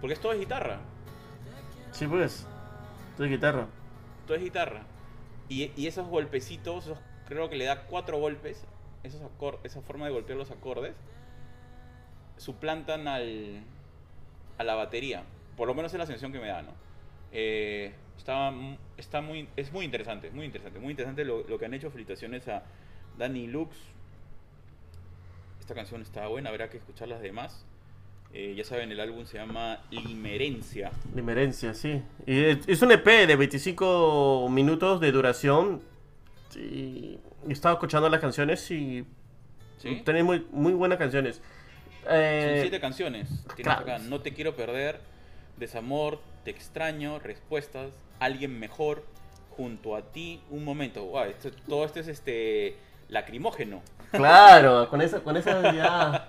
[0.00, 0.78] Porque es todo es guitarra.
[1.92, 2.46] Sí, pues.
[3.18, 3.66] De guitarra.
[4.26, 4.82] todo es guitarra.
[5.48, 8.64] Y, y esos golpecitos, esos- creo que le da cuatro golpes,
[9.06, 9.22] esos
[9.64, 10.94] esa forma de golpear los acordes,
[12.36, 13.62] suplantan al,
[14.58, 15.24] a la batería.
[15.56, 16.72] Por lo menos es la sensación que me da, ¿no?
[17.32, 18.52] Eh, está,
[18.96, 21.90] está muy, es muy interesante, muy interesante, muy interesante lo, lo que han hecho.
[21.90, 22.62] Felicitaciones a
[23.18, 23.76] Danny Lux.
[25.60, 27.64] Esta canción está buena, habrá que escuchar las demás.
[28.32, 30.90] Eh, ya saben, el álbum se llama Limerencia.
[31.14, 32.02] Limerencia, sí.
[32.26, 35.80] Y es, un EP de 25 minutos de duración.
[36.54, 39.04] Y y estaba escuchando las canciones y
[39.78, 40.02] ¿Sí?
[40.04, 41.36] tenés muy, muy buenas canciones.
[41.36, 43.28] Son Eh, siete canciones.
[43.56, 43.80] Tienes claro.
[43.82, 45.00] acá No te quiero perder,
[45.58, 49.04] Desamor, Te extraño, Respuestas, Alguien mejor,
[49.56, 51.04] Junto a ti, Un momento.
[51.06, 52.76] Wow, esto- todo esto es este
[53.08, 53.82] lacrimógeno.
[54.12, 56.28] Claro, con esa, con esa ya.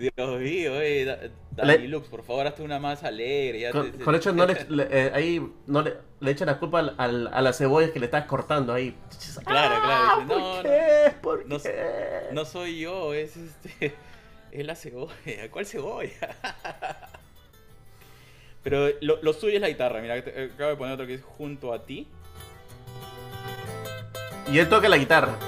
[0.00, 3.60] Dios mío, eh, Da- Le- Lux, por favor, hazte una más alegre.
[3.60, 6.58] ya Con, te- con hecho no le, le- eh, ahí no le, le echan la
[6.58, 8.96] culpa al, al- a las cebollas que le estás cortando ahí.
[9.44, 11.12] Claro, claro, Ah, dice, ¿por no, qué?
[11.20, 12.28] ¿Por no, qué?
[12.32, 13.94] no soy yo, es este.
[14.52, 15.48] Es la cebolla.
[15.52, 16.10] ¿Cuál cebolla?
[18.64, 20.00] Pero lo, lo suyo es la guitarra.
[20.00, 22.08] Mira, acabo de poner otro que es junto a ti.
[24.52, 25.38] Y él toca la guitarra.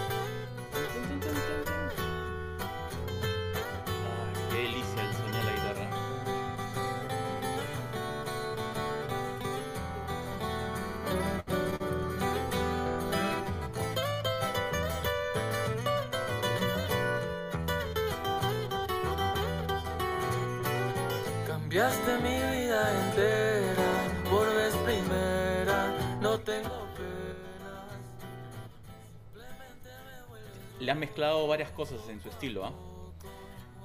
[30.82, 32.66] Le han mezclado varias cosas en su estilo.
[32.66, 32.72] ¿ah?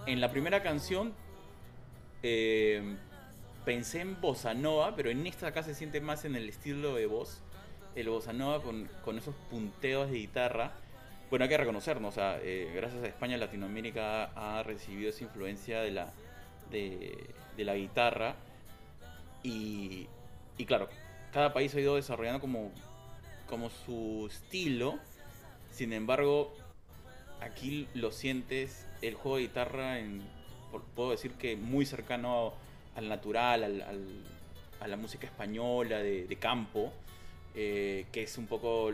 [0.07, 1.13] En la primera canción
[2.23, 2.97] eh,
[3.65, 7.05] pensé en bossa nova, pero en esta acá se siente más en el estilo de
[7.05, 7.41] voz.
[7.95, 10.71] El bossa nova con, con esos punteos de guitarra.
[11.29, 15.81] Bueno, hay que reconocernos, o sea, eh, gracias a España, Latinoamérica ha recibido esa influencia
[15.81, 16.13] de la,
[16.71, 18.35] de la guitarra.
[19.43, 20.07] Y,
[20.57, 20.89] y claro,
[21.31, 22.71] cada país ha ido desarrollando como,
[23.47, 24.97] como su estilo.
[25.69, 26.55] Sin embargo,
[27.41, 30.21] aquí lo sientes, el juego de guitarra, en,
[30.95, 32.53] puedo decir que muy cercano
[32.95, 34.23] al natural, al- al-
[34.79, 36.93] a la música española de, campo,
[37.55, 38.91] eh, que es un poco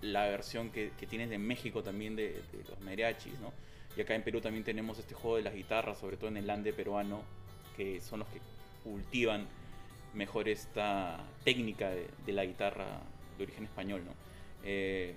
[0.00, 3.52] la versión que, tienes de México también de, los mariachis, ¿no?
[3.96, 6.48] Y acá en Perú también tenemos este juego de las guitarras, sobre todo en el
[6.50, 7.22] ande peruano,
[7.76, 8.40] que son los que
[8.84, 9.46] cultivan
[10.14, 13.00] mejor esta técnica de, de la guitarra
[13.36, 14.12] de origen español, ¿no?
[14.64, 15.14] Eh,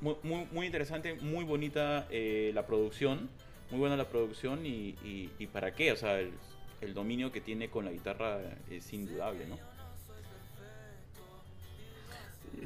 [0.00, 3.30] muy, muy, muy interesante, muy bonita eh, la producción,
[3.70, 6.32] muy buena la producción y, y- y para qué, o sea, el,
[6.80, 9.58] el dominio que tiene con la guitarra es indudable, ¿no?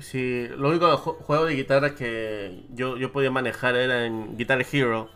[0.01, 4.64] Sí, lo único ju- juego de guitarra que yo, yo podía manejar era en Guitar
[4.73, 5.11] Hero.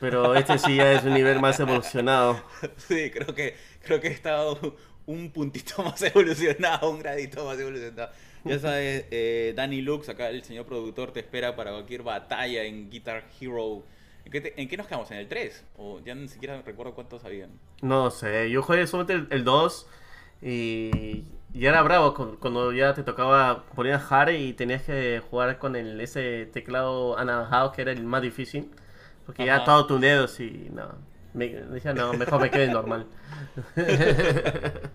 [0.00, 2.42] Pero este sí ya es un nivel más evolucionado.
[2.76, 8.12] Sí, creo que, creo que he estado un puntito más evolucionado, un gradito más evolucionado.
[8.44, 12.90] Ya sabes, eh, Danny Lux, acá el señor productor, te espera para cualquier batalla en
[12.90, 13.84] Guitar Hero.
[14.24, 15.10] ¿En qué, te- en qué nos quedamos?
[15.10, 15.64] ¿En el 3?
[15.76, 17.50] O ya ni siquiera recuerdo cuántos habían.
[17.82, 19.86] No sé, yo jugué solamente el, el 2
[20.42, 25.58] y, y era bravo cu- cuando ya te tocaba poner hard y tenías que jugar
[25.58, 28.70] con el, ese teclado anaranjado que era el más difícil.
[29.26, 29.64] Porque ya Ajá.
[29.64, 30.94] todos tus dedos y no.
[31.34, 33.06] Me, decía, no, mejor me quede normal.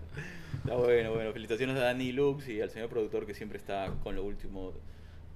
[0.63, 1.31] Está bueno, bueno.
[1.33, 4.73] Felicitaciones a Danny Lux y al señor productor que siempre está con lo último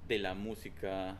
[0.07, 1.17] de la música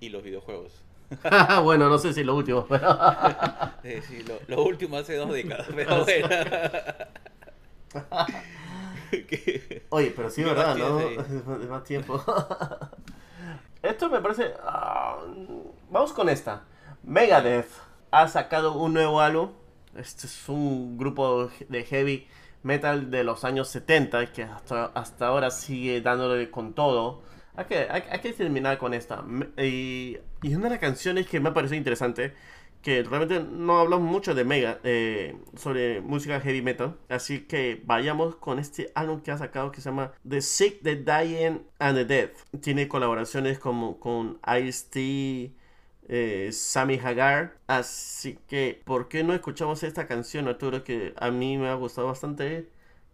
[0.00, 0.84] y los videojuegos.
[1.64, 2.88] bueno, no sé si lo último, pero...
[3.82, 6.28] Eh, sí, lo, lo último hace dos décadas, pero bueno.
[9.88, 10.76] Oye, pero sí, ¿Qué ¿verdad?
[10.76, 10.98] ¿no?
[11.16, 12.22] más- es más tiempo.
[13.82, 14.52] Esto me parece...
[14.62, 15.18] ah,
[15.90, 16.62] vamos con esta.
[17.02, 17.68] Megadeth
[18.10, 19.50] ha sacado un nuevo álbum.
[19.96, 22.28] Este es un grupo de heavy
[22.62, 27.22] metal de los años 70 que hasta, hasta ahora sigue dándole con todo.
[27.56, 29.24] Hay que, hay, que terminar con esta.
[29.58, 32.32] Y, y una de las canciones que me ha parecido interesante,
[32.82, 36.96] que realmente no hablamos mucho de Mega, eh, sobre música heavy metal.
[37.08, 40.96] Así que vayamos con este álbum que ha sacado que se llama The Sick, The
[40.96, 42.30] Dying and The Dead.
[42.60, 45.52] Tiene colaboraciones como con Ice-T,
[46.12, 47.56] eh, Sammy Hagar.
[47.68, 50.82] Así que, ¿por qué no escuchamos esta canción, Arturo?
[50.82, 52.68] Que a mí me ha gustado bastante.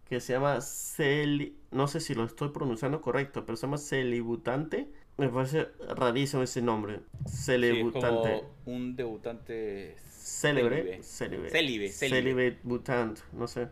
[0.09, 1.55] Que se llama Celi...
[1.69, 4.87] No sé si lo estoy pronunciando correcto, pero se llama Celibutante.
[5.17, 7.01] Me parece rarísimo ese nombre.
[7.25, 8.41] Sí, es Celibutante.
[8.63, 11.01] como un debutante Célebre.
[11.03, 11.89] célibe.
[11.91, 12.57] Célibe.
[12.63, 13.67] Butant, no sé.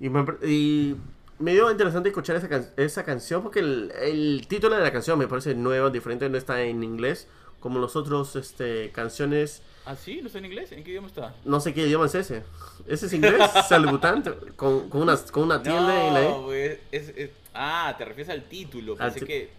[0.00, 0.96] Y me, y
[1.38, 5.18] me dio interesante escuchar esa, can- esa canción porque el, el título de la canción
[5.18, 7.28] me parece nuevo, diferente, no está en inglés
[7.62, 9.62] como los otros este, canciones.
[9.86, 10.20] ¿Ah, sí?
[10.20, 10.70] ¿No está en inglés?
[10.72, 11.34] ¿En qué idioma está?
[11.44, 12.42] No sé qué idioma es ese.
[12.86, 13.40] ¿Ese es inglés?
[13.68, 14.32] Salutante.
[14.56, 16.78] Con, con, una, con una tilde y la No, E.
[16.90, 18.92] pues, es, es- Ah, te refieres al título.
[18.98, 19.50] Al Pensé ti- que...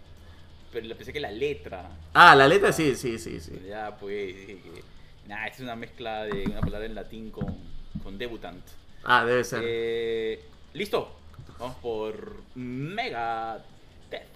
[0.72, 1.88] Pero pensé que la letra.
[2.12, 3.52] Ah, la letra sí, sí, sí, sí.
[3.68, 4.82] Ya, pues, dije que...
[5.28, 7.56] Nah, es una mezcla de una palabra en latín con,
[8.02, 8.62] con debutant.
[9.04, 9.62] Ah, debe ser.
[9.64, 10.44] Eh,
[10.74, 11.10] ¿Listo?
[11.58, 13.62] Vamos por Mega
[14.10, 14.26] Death.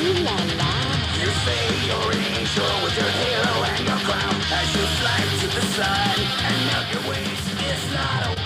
[0.00, 5.46] You say you're an angel with your halo and your crown as you fly to
[5.46, 7.44] the sun and melt your wings.
[7.68, 8.39] It's not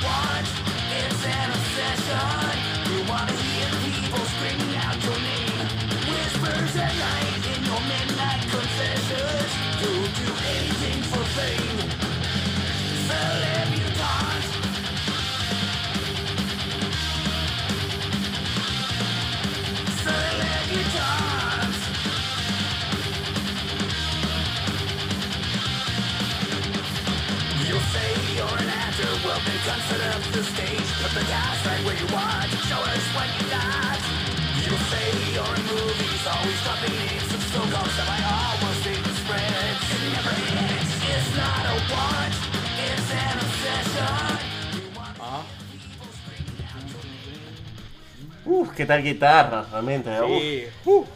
[48.44, 50.10] Uf, qué tal guitarra, realmente.
[50.10, 50.70] ¿eh?
[50.82, 50.90] Sí.
[50.90, 51.06] Uf.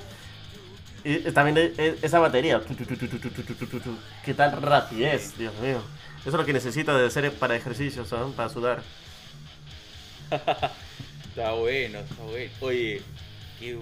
[1.02, 2.60] Y eh, también eh, esa batería.
[4.24, 5.82] Qué tal rapidez, Dios mío.
[6.20, 8.32] Eso es lo que necesito de hacer para ejercicios, ¿sabes?
[8.34, 8.82] para sudar.
[11.28, 12.50] Está bueno, está bueno.
[12.60, 13.02] Oye,
[13.60, 13.78] qué...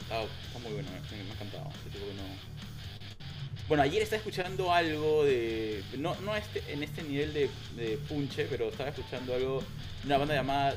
[0.00, 1.68] Está, está muy bueno, me, me ha encantado.
[1.76, 5.82] Este tipo que no- Bueno, ayer estaba escuchando algo de...
[5.98, 9.60] No, no este, en este nivel de, de punche, pero estaba escuchando algo
[10.02, 10.74] de una banda llamada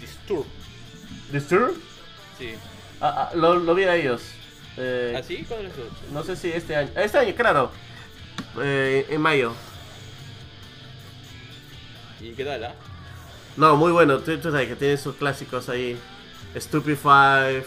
[0.00, 0.46] Disturb.
[1.32, 1.74] ¿Disturb?
[2.38, 2.54] Sí.
[3.00, 4.22] Ah, ah, lo, lo vi a ellos.
[4.76, 5.44] Eh, ¿Ah, sí?
[5.46, 5.88] ¿Cuál es eso?
[6.12, 6.90] No sé si este año.
[6.96, 7.70] Este año, claro.
[8.60, 9.54] Eh, en mayo.
[12.20, 12.74] ¿Y qué tal, ah?
[13.56, 14.18] No, muy bueno.
[14.20, 15.98] Tú, tú sabes que tiene sus clásicos ahí.
[16.56, 17.62] Stupefy,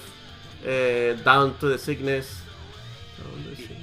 [0.63, 2.41] eh, Down to the Sickness.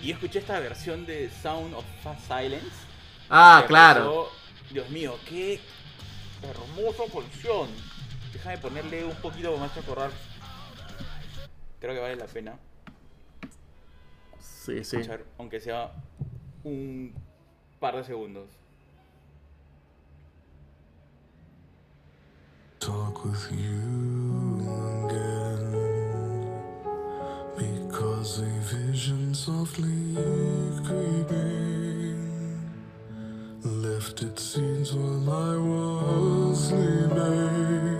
[0.02, 1.84] Y, y escuché esta versión de Sound of
[2.26, 2.70] Silence.
[3.30, 4.28] Ah, claro.
[4.70, 5.60] Dios mío, qué
[6.42, 7.68] hermosa canción.
[8.32, 10.10] Déjame ponerle un poquito más a correr.
[11.80, 12.56] Creo que vale la pena
[14.38, 14.96] Sí, sí.
[14.96, 15.92] escuchar, aunque sea
[16.62, 17.12] un
[17.80, 18.48] par de segundos.
[22.82, 23.78] Talk with you
[25.06, 25.64] again
[27.56, 30.16] because a vision softly
[30.84, 32.18] creeping
[33.62, 37.91] left its seeds while I was sleeping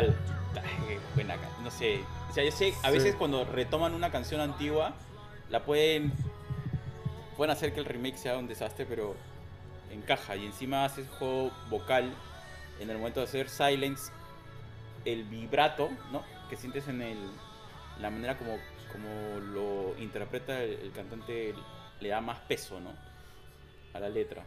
[0.00, 0.16] tal?
[0.62, 2.00] Ay, buena no sé.
[2.30, 4.94] O sea, yo sé, a veces cuando retoman una canción antigua,
[5.50, 6.12] la pueden.
[7.36, 9.14] Pueden hacer que el remake sea un desastre, pero
[9.90, 10.36] encaja.
[10.36, 12.12] Y encima haces juego vocal
[12.80, 14.10] en el momento de hacer silence,
[15.04, 16.22] el vibrato, ¿no?
[16.50, 17.18] Que sientes en el.
[18.00, 18.58] La manera como,
[18.92, 21.54] como lo interpreta el, el cantante
[22.00, 22.92] le da más peso, ¿no?
[23.92, 24.44] A la letra.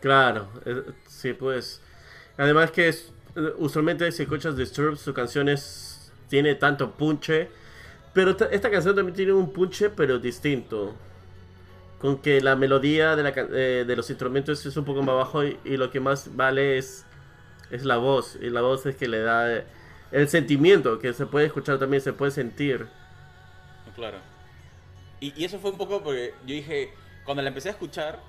[0.00, 1.80] Claro, eh, sí, pues.
[2.36, 3.12] Además que es,
[3.58, 7.48] usualmente si escuchas Disturbed, su canción es, tiene tanto punche.
[8.12, 10.94] Pero esta, esta canción también tiene un punche, pero distinto.
[11.98, 15.44] Con que la melodía de, la, eh, de los instrumentos es un poco más bajo
[15.44, 17.04] y, y lo que más vale es,
[17.70, 18.38] es la voz.
[18.40, 19.64] Y la voz es que le da eh,
[20.12, 22.86] el sentimiento, que se puede escuchar también, se puede sentir.
[23.94, 24.18] Claro.
[25.20, 26.92] Y, y eso fue un poco porque yo dije,
[27.24, 28.20] cuando la empecé a escuchar,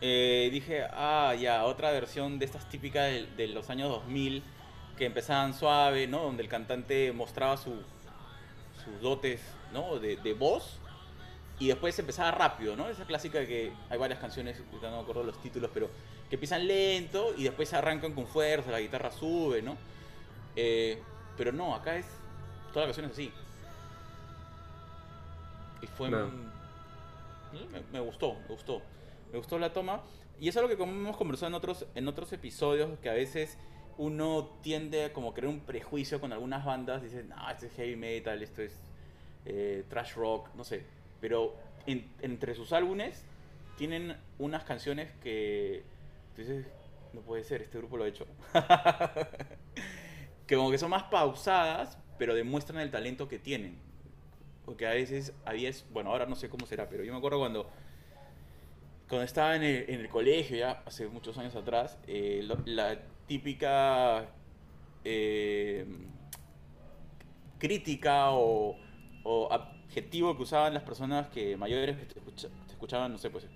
[0.00, 4.42] eh, dije, ah, ya, otra versión de estas típicas de, de los años 2000,
[4.96, 6.22] que empezaban suave, ¿no?
[6.22, 7.82] Donde el cantante mostraba su,
[8.84, 9.40] sus dotes,
[9.72, 9.98] ¿no?
[9.98, 10.78] De, de voz.
[11.58, 12.88] Y después empezaba rápido, ¿no?
[12.88, 15.90] Esa clásica que hay varias canciones, no me acuerdo los títulos, pero
[16.28, 19.76] que empiezan lento y después se arrancan con fuerza, la guitarra sube, ¿no?
[20.56, 21.02] Eh,
[21.36, 22.06] pero no, acá es.
[22.72, 23.32] Toda la canción es así.
[25.82, 26.10] Y fue
[27.92, 28.80] me gustó, me gustó.
[29.32, 30.02] Me gustó la toma.
[30.40, 33.58] Y es algo que hemos conversado en otros, en otros episodios, que a veces
[33.98, 37.02] uno tiende a como crear un prejuicio con algunas bandas.
[37.02, 38.80] Dices, no, esto es heavy metal, esto es
[39.44, 40.84] eh, trash rock, no sé.
[41.20, 41.56] Pero
[41.86, 43.24] en- entre sus álbumes
[43.76, 45.82] tienen unas canciones que
[46.34, 46.66] tú dices,
[47.12, 48.26] no puede ser, este grupo lo ha hecho.
[50.46, 53.78] que como que son más pausadas, pero demuestran el talento que tienen.
[54.64, 57.68] Porque a veces había, bueno, ahora no sé cómo será, pero yo me acuerdo cuando
[59.10, 62.98] cuando estaba en el, en el colegio, ya hace muchos años atrás, eh, lo- la
[63.26, 64.26] típica
[65.04, 65.86] eh,
[67.58, 68.78] crítica o,
[69.24, 73.30] o adjetivo que usaban las personas que mayores que te, escucha- te escuchaban, no sé,
[73.30, 73.46] pues,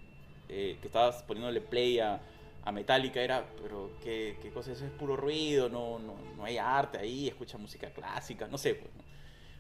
[0.48, 2.20] eh, que estabas poniéndole play a,
[2.64, 4.78] a Metallica, era, pero ¿qué, qué cosa es?
[4.78, 8.74] Eso es puro ruido, no, no, no hay arte ahí, escucha música clásica, no sé,
[8.74, 8.94] pues.
[8.94, 9.04] ¿no?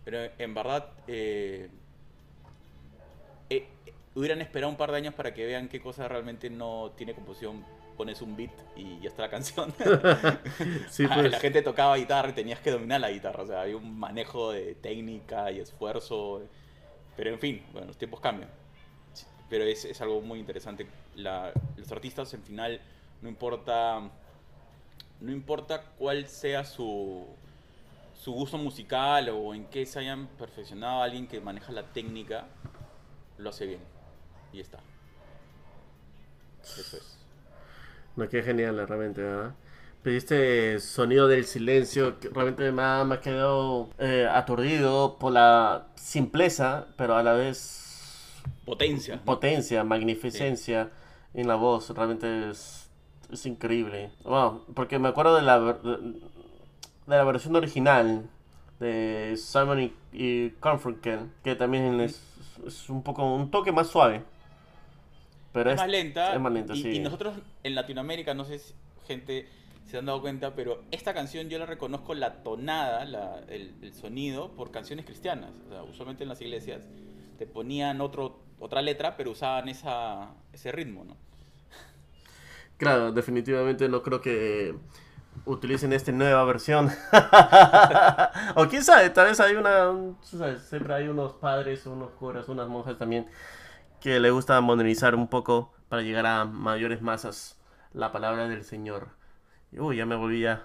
[0.04, 1.70] Pero en verdad, eh,
[4.14, 7.64] hubieran esperado un par de años para que vean qué cosa realmente no tiene composición.
[7.96, 9.72] Pones un beat y ya está la canción.
[10.90, 11.30] Sí, pues.
[11.30, 13.42] La gente tocaba guitarra y tenías que dominar la guitarra.
[13.44, 16.42] O sea, había un manejo de técnica y esfuerzo.
[17.16, 18.50] Pero en fin, bueno, los tiempos cambian.
[19.48, 20.86] Pero es, es algo muy interesante.
[21.14, 22.80] La- los artistas, en final,
[23.22, 24.00] no importa.
[25.20, 27.24] No importa cuál sea su,
[28.20, 32.46] su gusto musical o en qué se hayan perfeccionado, alguien que maneja la técnica
[33.38, 33.80] lo hace bien.
[34.54, 34.78] Y está.
[36.62, 37.16] Eso es.
[38.16, 39.54] No, qué genial, realmente, ¿verdad?
[40.02, 45.86] Pediste sonido del silencio, que realmente me ha, me ha quedado eh, aturdido por la
[45.96, 49.16] simpleza, pero a la vez Potencia.
[49.16, 49.22] ¿no?
[49.24, 50.90] potencia, magnificencia
[51.34, 52.88] en la voz, realmente es,
[53.30, 54.10] es increíble.
[54.24, 56.20] Wow, porque me acuerdo de la, ver- de
[57.06, 58.28] la versión original
[58.80, 62.22] de Simon y, y Garfunkel, que también es,
[62.66, 64.22] es un poco un toque más suave.
[65.54, 66.34] Pero es más lenta.
[66.34, 66.90] Es más lenta, y, sí.
[66.96, 68.74] y nosotros en Latinoamérica, no sé si
[69.06, 69.48] gente
[69.86, 73.92] se han dado cuenta, pero esta canción yo la reconozco la tonada, la- el, el
[73.94, 75.50] sonido, por canciones cristianas.
[75.66, 76.82] O sea, usualmente en las iglesias
[77.38, 81.16] te ponían otro, otra letra, pero usaban esa, ese ritmo, ¿no?
[82.76, 84.74] Claro, definitivamente no creo que
[85.46, 86.90] utilicen esta nueva versión.
[88.56, 92.48] o quién sabe, tal vez hay una, un- sabes, siempre hay unos padres, unos curas,
[92.48, 93.26] unas monjas también
[94.04, 97.58] que le gusta modernizar un poco para llegar a mayores masas
[97.92, 99.08] la palabra del Señor.
[99.72, 100.62] Uy, ya me volví ya.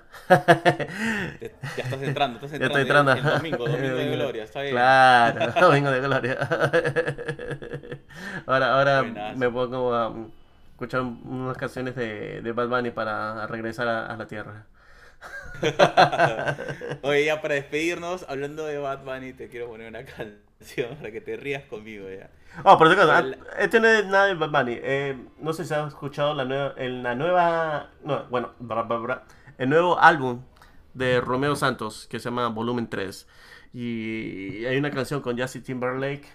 [1.40, 2.80] Te- ya estás entrando, estás Ya entrando.
[2.80, 3.14] estoy entrando.
[3.14, 4.74] El domingo, domingo de gloria, está bien.
[4.74, 6.38] Claro, domingo de gloria.
[8.46, 9.38] ahora ahora Buenas.
[9.38, 10.14] me pongo a
[10.72, 14.66] escuchar un- unas canciones de, de Bad Bunny para regresar a, a la tierra.
[17.02, 20.40] Oye, ya para despedirnos, hablando de Bad Bunny, te quiero poner una canción
[20.98, 22.30] para que te rías conmigo ya.
[22.64, 23.38] Oh, por cierto, Hola.
[23.58, 24.78] este no es nada de Bad Bunny.
[24.82, 28.98] Eh, no sé si has escuchado la nueva, en la nueva, no, bueno, bra, bra,
[28.98, 29.24] bra,
[29.58, 30.42] el nuevo álbum
[30.94, 33.28] de Romeo Santos que se llama Volumen 3.
[33.74, 36.28] Y hay una canción con Justin Timberlake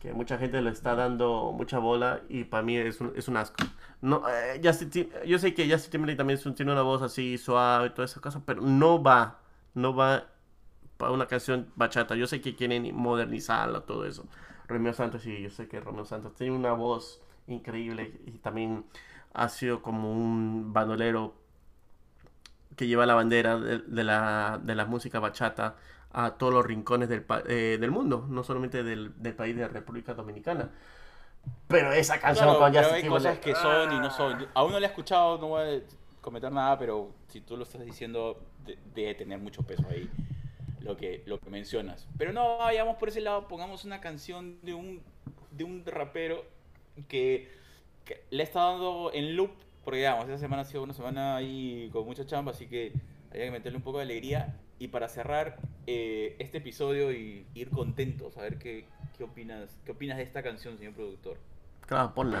[0.00, 3.36] que mucha gente le está dando mucha bola y para mí es un, es un
[3.36, 3.64] asco.
[4.00, 7.38] No, eh, Justin yo sé que Justin Timberlake también es un- tiene una voz así
[7.38, 9.38] suave y todas esas cosas, pero no va,
[9.74, 10.26] no va
[11.02, 12.14] para una canción bachata.
[12.14, 14.24] Yo sé que quieren modernizarla, todo eso.
[14.68, 18.84] Romeo Santos, sí, yo sé que Romeo Santos tiene una voz increíble y también
[19.34, 21.34] ha sido como un bandolero
[22.76, 25.74] que lleva la bandera de, de la, de la música bachata
[26.12, 30.14] a todos los rincones del, eh, del mundo, no solamente del, del país de República
[30.14, 30.70] Dominicana.
[31.66, 34.10] Pero esa canción Claro, con pero Justin hay cosas que son y no ah.
[34.10, 34.46] son.
[34.54, 35.80] Aún no la he escuchado, no voy a
[36.20, 40.08] comentar nada, pero si tú lo estás diciendo, de- debe tener mucho peso ahí
[40.82, 42.06] lo que, lo que mencionas.
[42.18, 45.02] Pero no vayamos por ese lado, pongamos una canción de un,
[45.50, 46.44] de un rapero
[47.08, 47.50] que,
[48.04, 49.50] que le está dando en loop,
[49.84, 52.92] porque digamos, esta semana ha sido una semana ahí con mucha chamba, así que
[53.30, 54.58] había que meterle un poco de alegría.
[54.78, 58.84] Y para cerrar eh, este episodio y ir contentos, a ver qué,
[59.16, 61.38] qué, opinas, qué opinas de esta canción, señor productor.
[61.86, 62.40] Claro, ponla.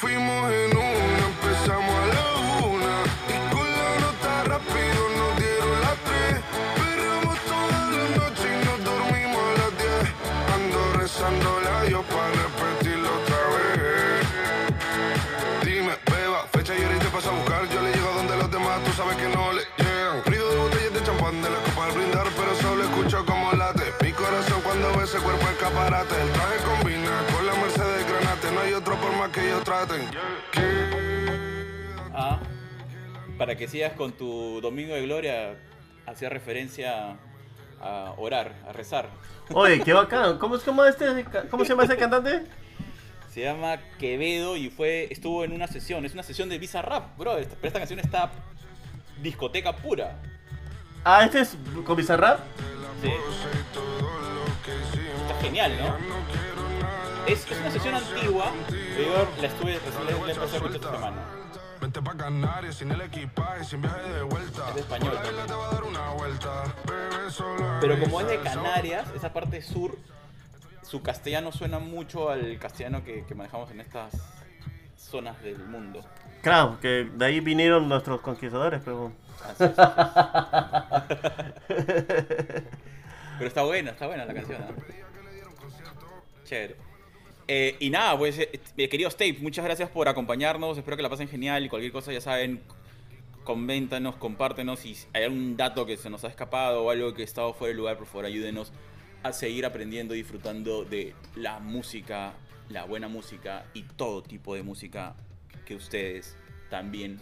[0.00, 2.24] fuimos en una, empezamos a la
[2.64, 2.94] una.
[3.28, 6.34] Y con la nota rápido nos dieron las tres.
[6.80, 10.08] Perramos toda la noche y nos dormimos a las diez.
[10.56, 14.24] Ando rezando la Dios para repetirlo otra vez.
[15.68, 17.68] Dime, beba, fecha y ahorita pasa a buscar.
[17.68, 20.24] Yo le llego a donde los demás, tú sabes que no le llegan.
[20.24, 23.92] Río de botellas de champán de la copa al brindar, pero solo escucho como late.
[24.00, 26.14] Mi corazón cuando ve ese cuerpo escaparate.
[26.22, 26.30] El
[29.40, 30.02] que ellos traten.
[32.14, 32.38] Ah,
[33.38, 35.56] para que sigas con tu Domingo de Gloria,
[36.06, 37.16] hacía referencia
[37.80, 39.08] a orar, a rezar.
[39.52, 40.38] Oye, qué bacán.
[40.38, 42.42] ¿Cómo, es- cómo, este, ¿Cómo se llama ese cantante?
[43.30, 46.04] Se llama Quevedo y fue estuvo en una sesión.
[46.04, 47.38] Es una sesión de Visa Rap, bro.
[47.38, 48.32] Esta- Pero esta canción está
[49.22, 50.16] discoteca pura.
[51.04, 52.40] Ah, este es con Bizarrap.
[53.00, 53.08] Sí.
[55.22, 56.49] Está genial, ¿no?
[57.26, 60.92] Es, es una sesión antigua, pero yo la estuve recién la empecé a escuchar esta
[60.92, 61.16] semana.
[61.80, 64.68] Vente pa' Canarias sin el equipaje, sin viaje de vuelta.
[64.68, 65.18] Es de español.
[67.80, 69.96] Pero como es de Canarias, esa parte sur,
[70.82, 74.12] su castellano suena mucho al castellano que, que manejamos en estas
[74.96, 76.04] zonas del mundo.
[76.42, 79.12] Claro, que de ahí vinieron nuestros conquistadores, pero...
[79.44, 81.14] Así es, así
[81.68, 82.62] es.
[83.38, 84.60] Pero está buena, está buena la canción.
[84.60, 84.74] ¿no?
[86.44, 86.89] Chévere.
[87.52, 90.78] Eh, y nada, pues, eh, eh, queridos tapes, muchas gracias por acompañarnos.
[90.78, 92.62] Espero que la pasen genial y cualquier cosa, ya saben,
[93.42, 94.78] coméntanos, compártenos.
[94.78, 97.72] Si hay algún dato que se nos ha escapado o algo que ha estado fuera
[97.72, 98.72] de lugar, por favor, ayúdenos
[99.24, 102.34] a seguir aprendiendo y disfrutando de la música,
[102.68, 105.16] la buena música y todo tipo de música
[105.66, 106.36] que ustedes
[106.68, 107.18] también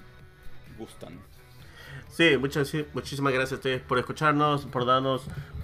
[0.78, 1.18] gustan.
[2.10, 5.22] Sí, muchas, muchísimas gracias a ustedes por escucharnos, por darnos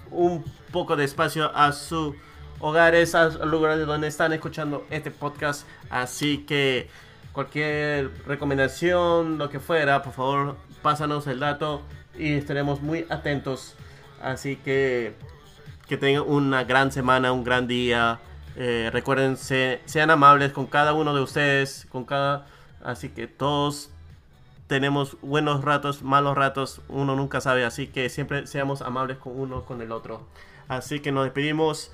[0.09, 2.15] un poco de espacio a sus
[2.59, 5.67] hogares, a lugares donde están escuchando este podcast.
[5.89, 6.89] Así que
[7.33, 11.81] cualquier recomendación, lo que fuera, por favor, pásanos el dato
[12.17, 13.75] y estaremos muy atentos.
[14.21, 15.13] Así que
[15.87, 18.19] que tengan una gran semana, un gran día.
[18.55, 22.47] Eh, recuerden, se- sean amables con cada uno de ustedes, con cada...
[22.83, 23.89] Así que todos
[24.67, 29.63] tenemos buenos ratos, malos ratos, uno nunca sabe, así que siempre seamos amables con uno
[29.63, 30.25] con el otro.
[30.67, 31.91] Así que nos despedimos.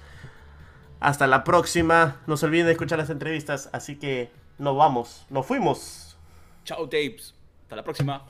[1.02, 2.22] Hasta la próxima.
[2.28, 6.16] No se olviden de escuchar las entrevistas, así que nos vamos, nos fuimos.
[6.64, 7.34] Chao, tapes.
[7.64, 8.24] Hasta la próxima.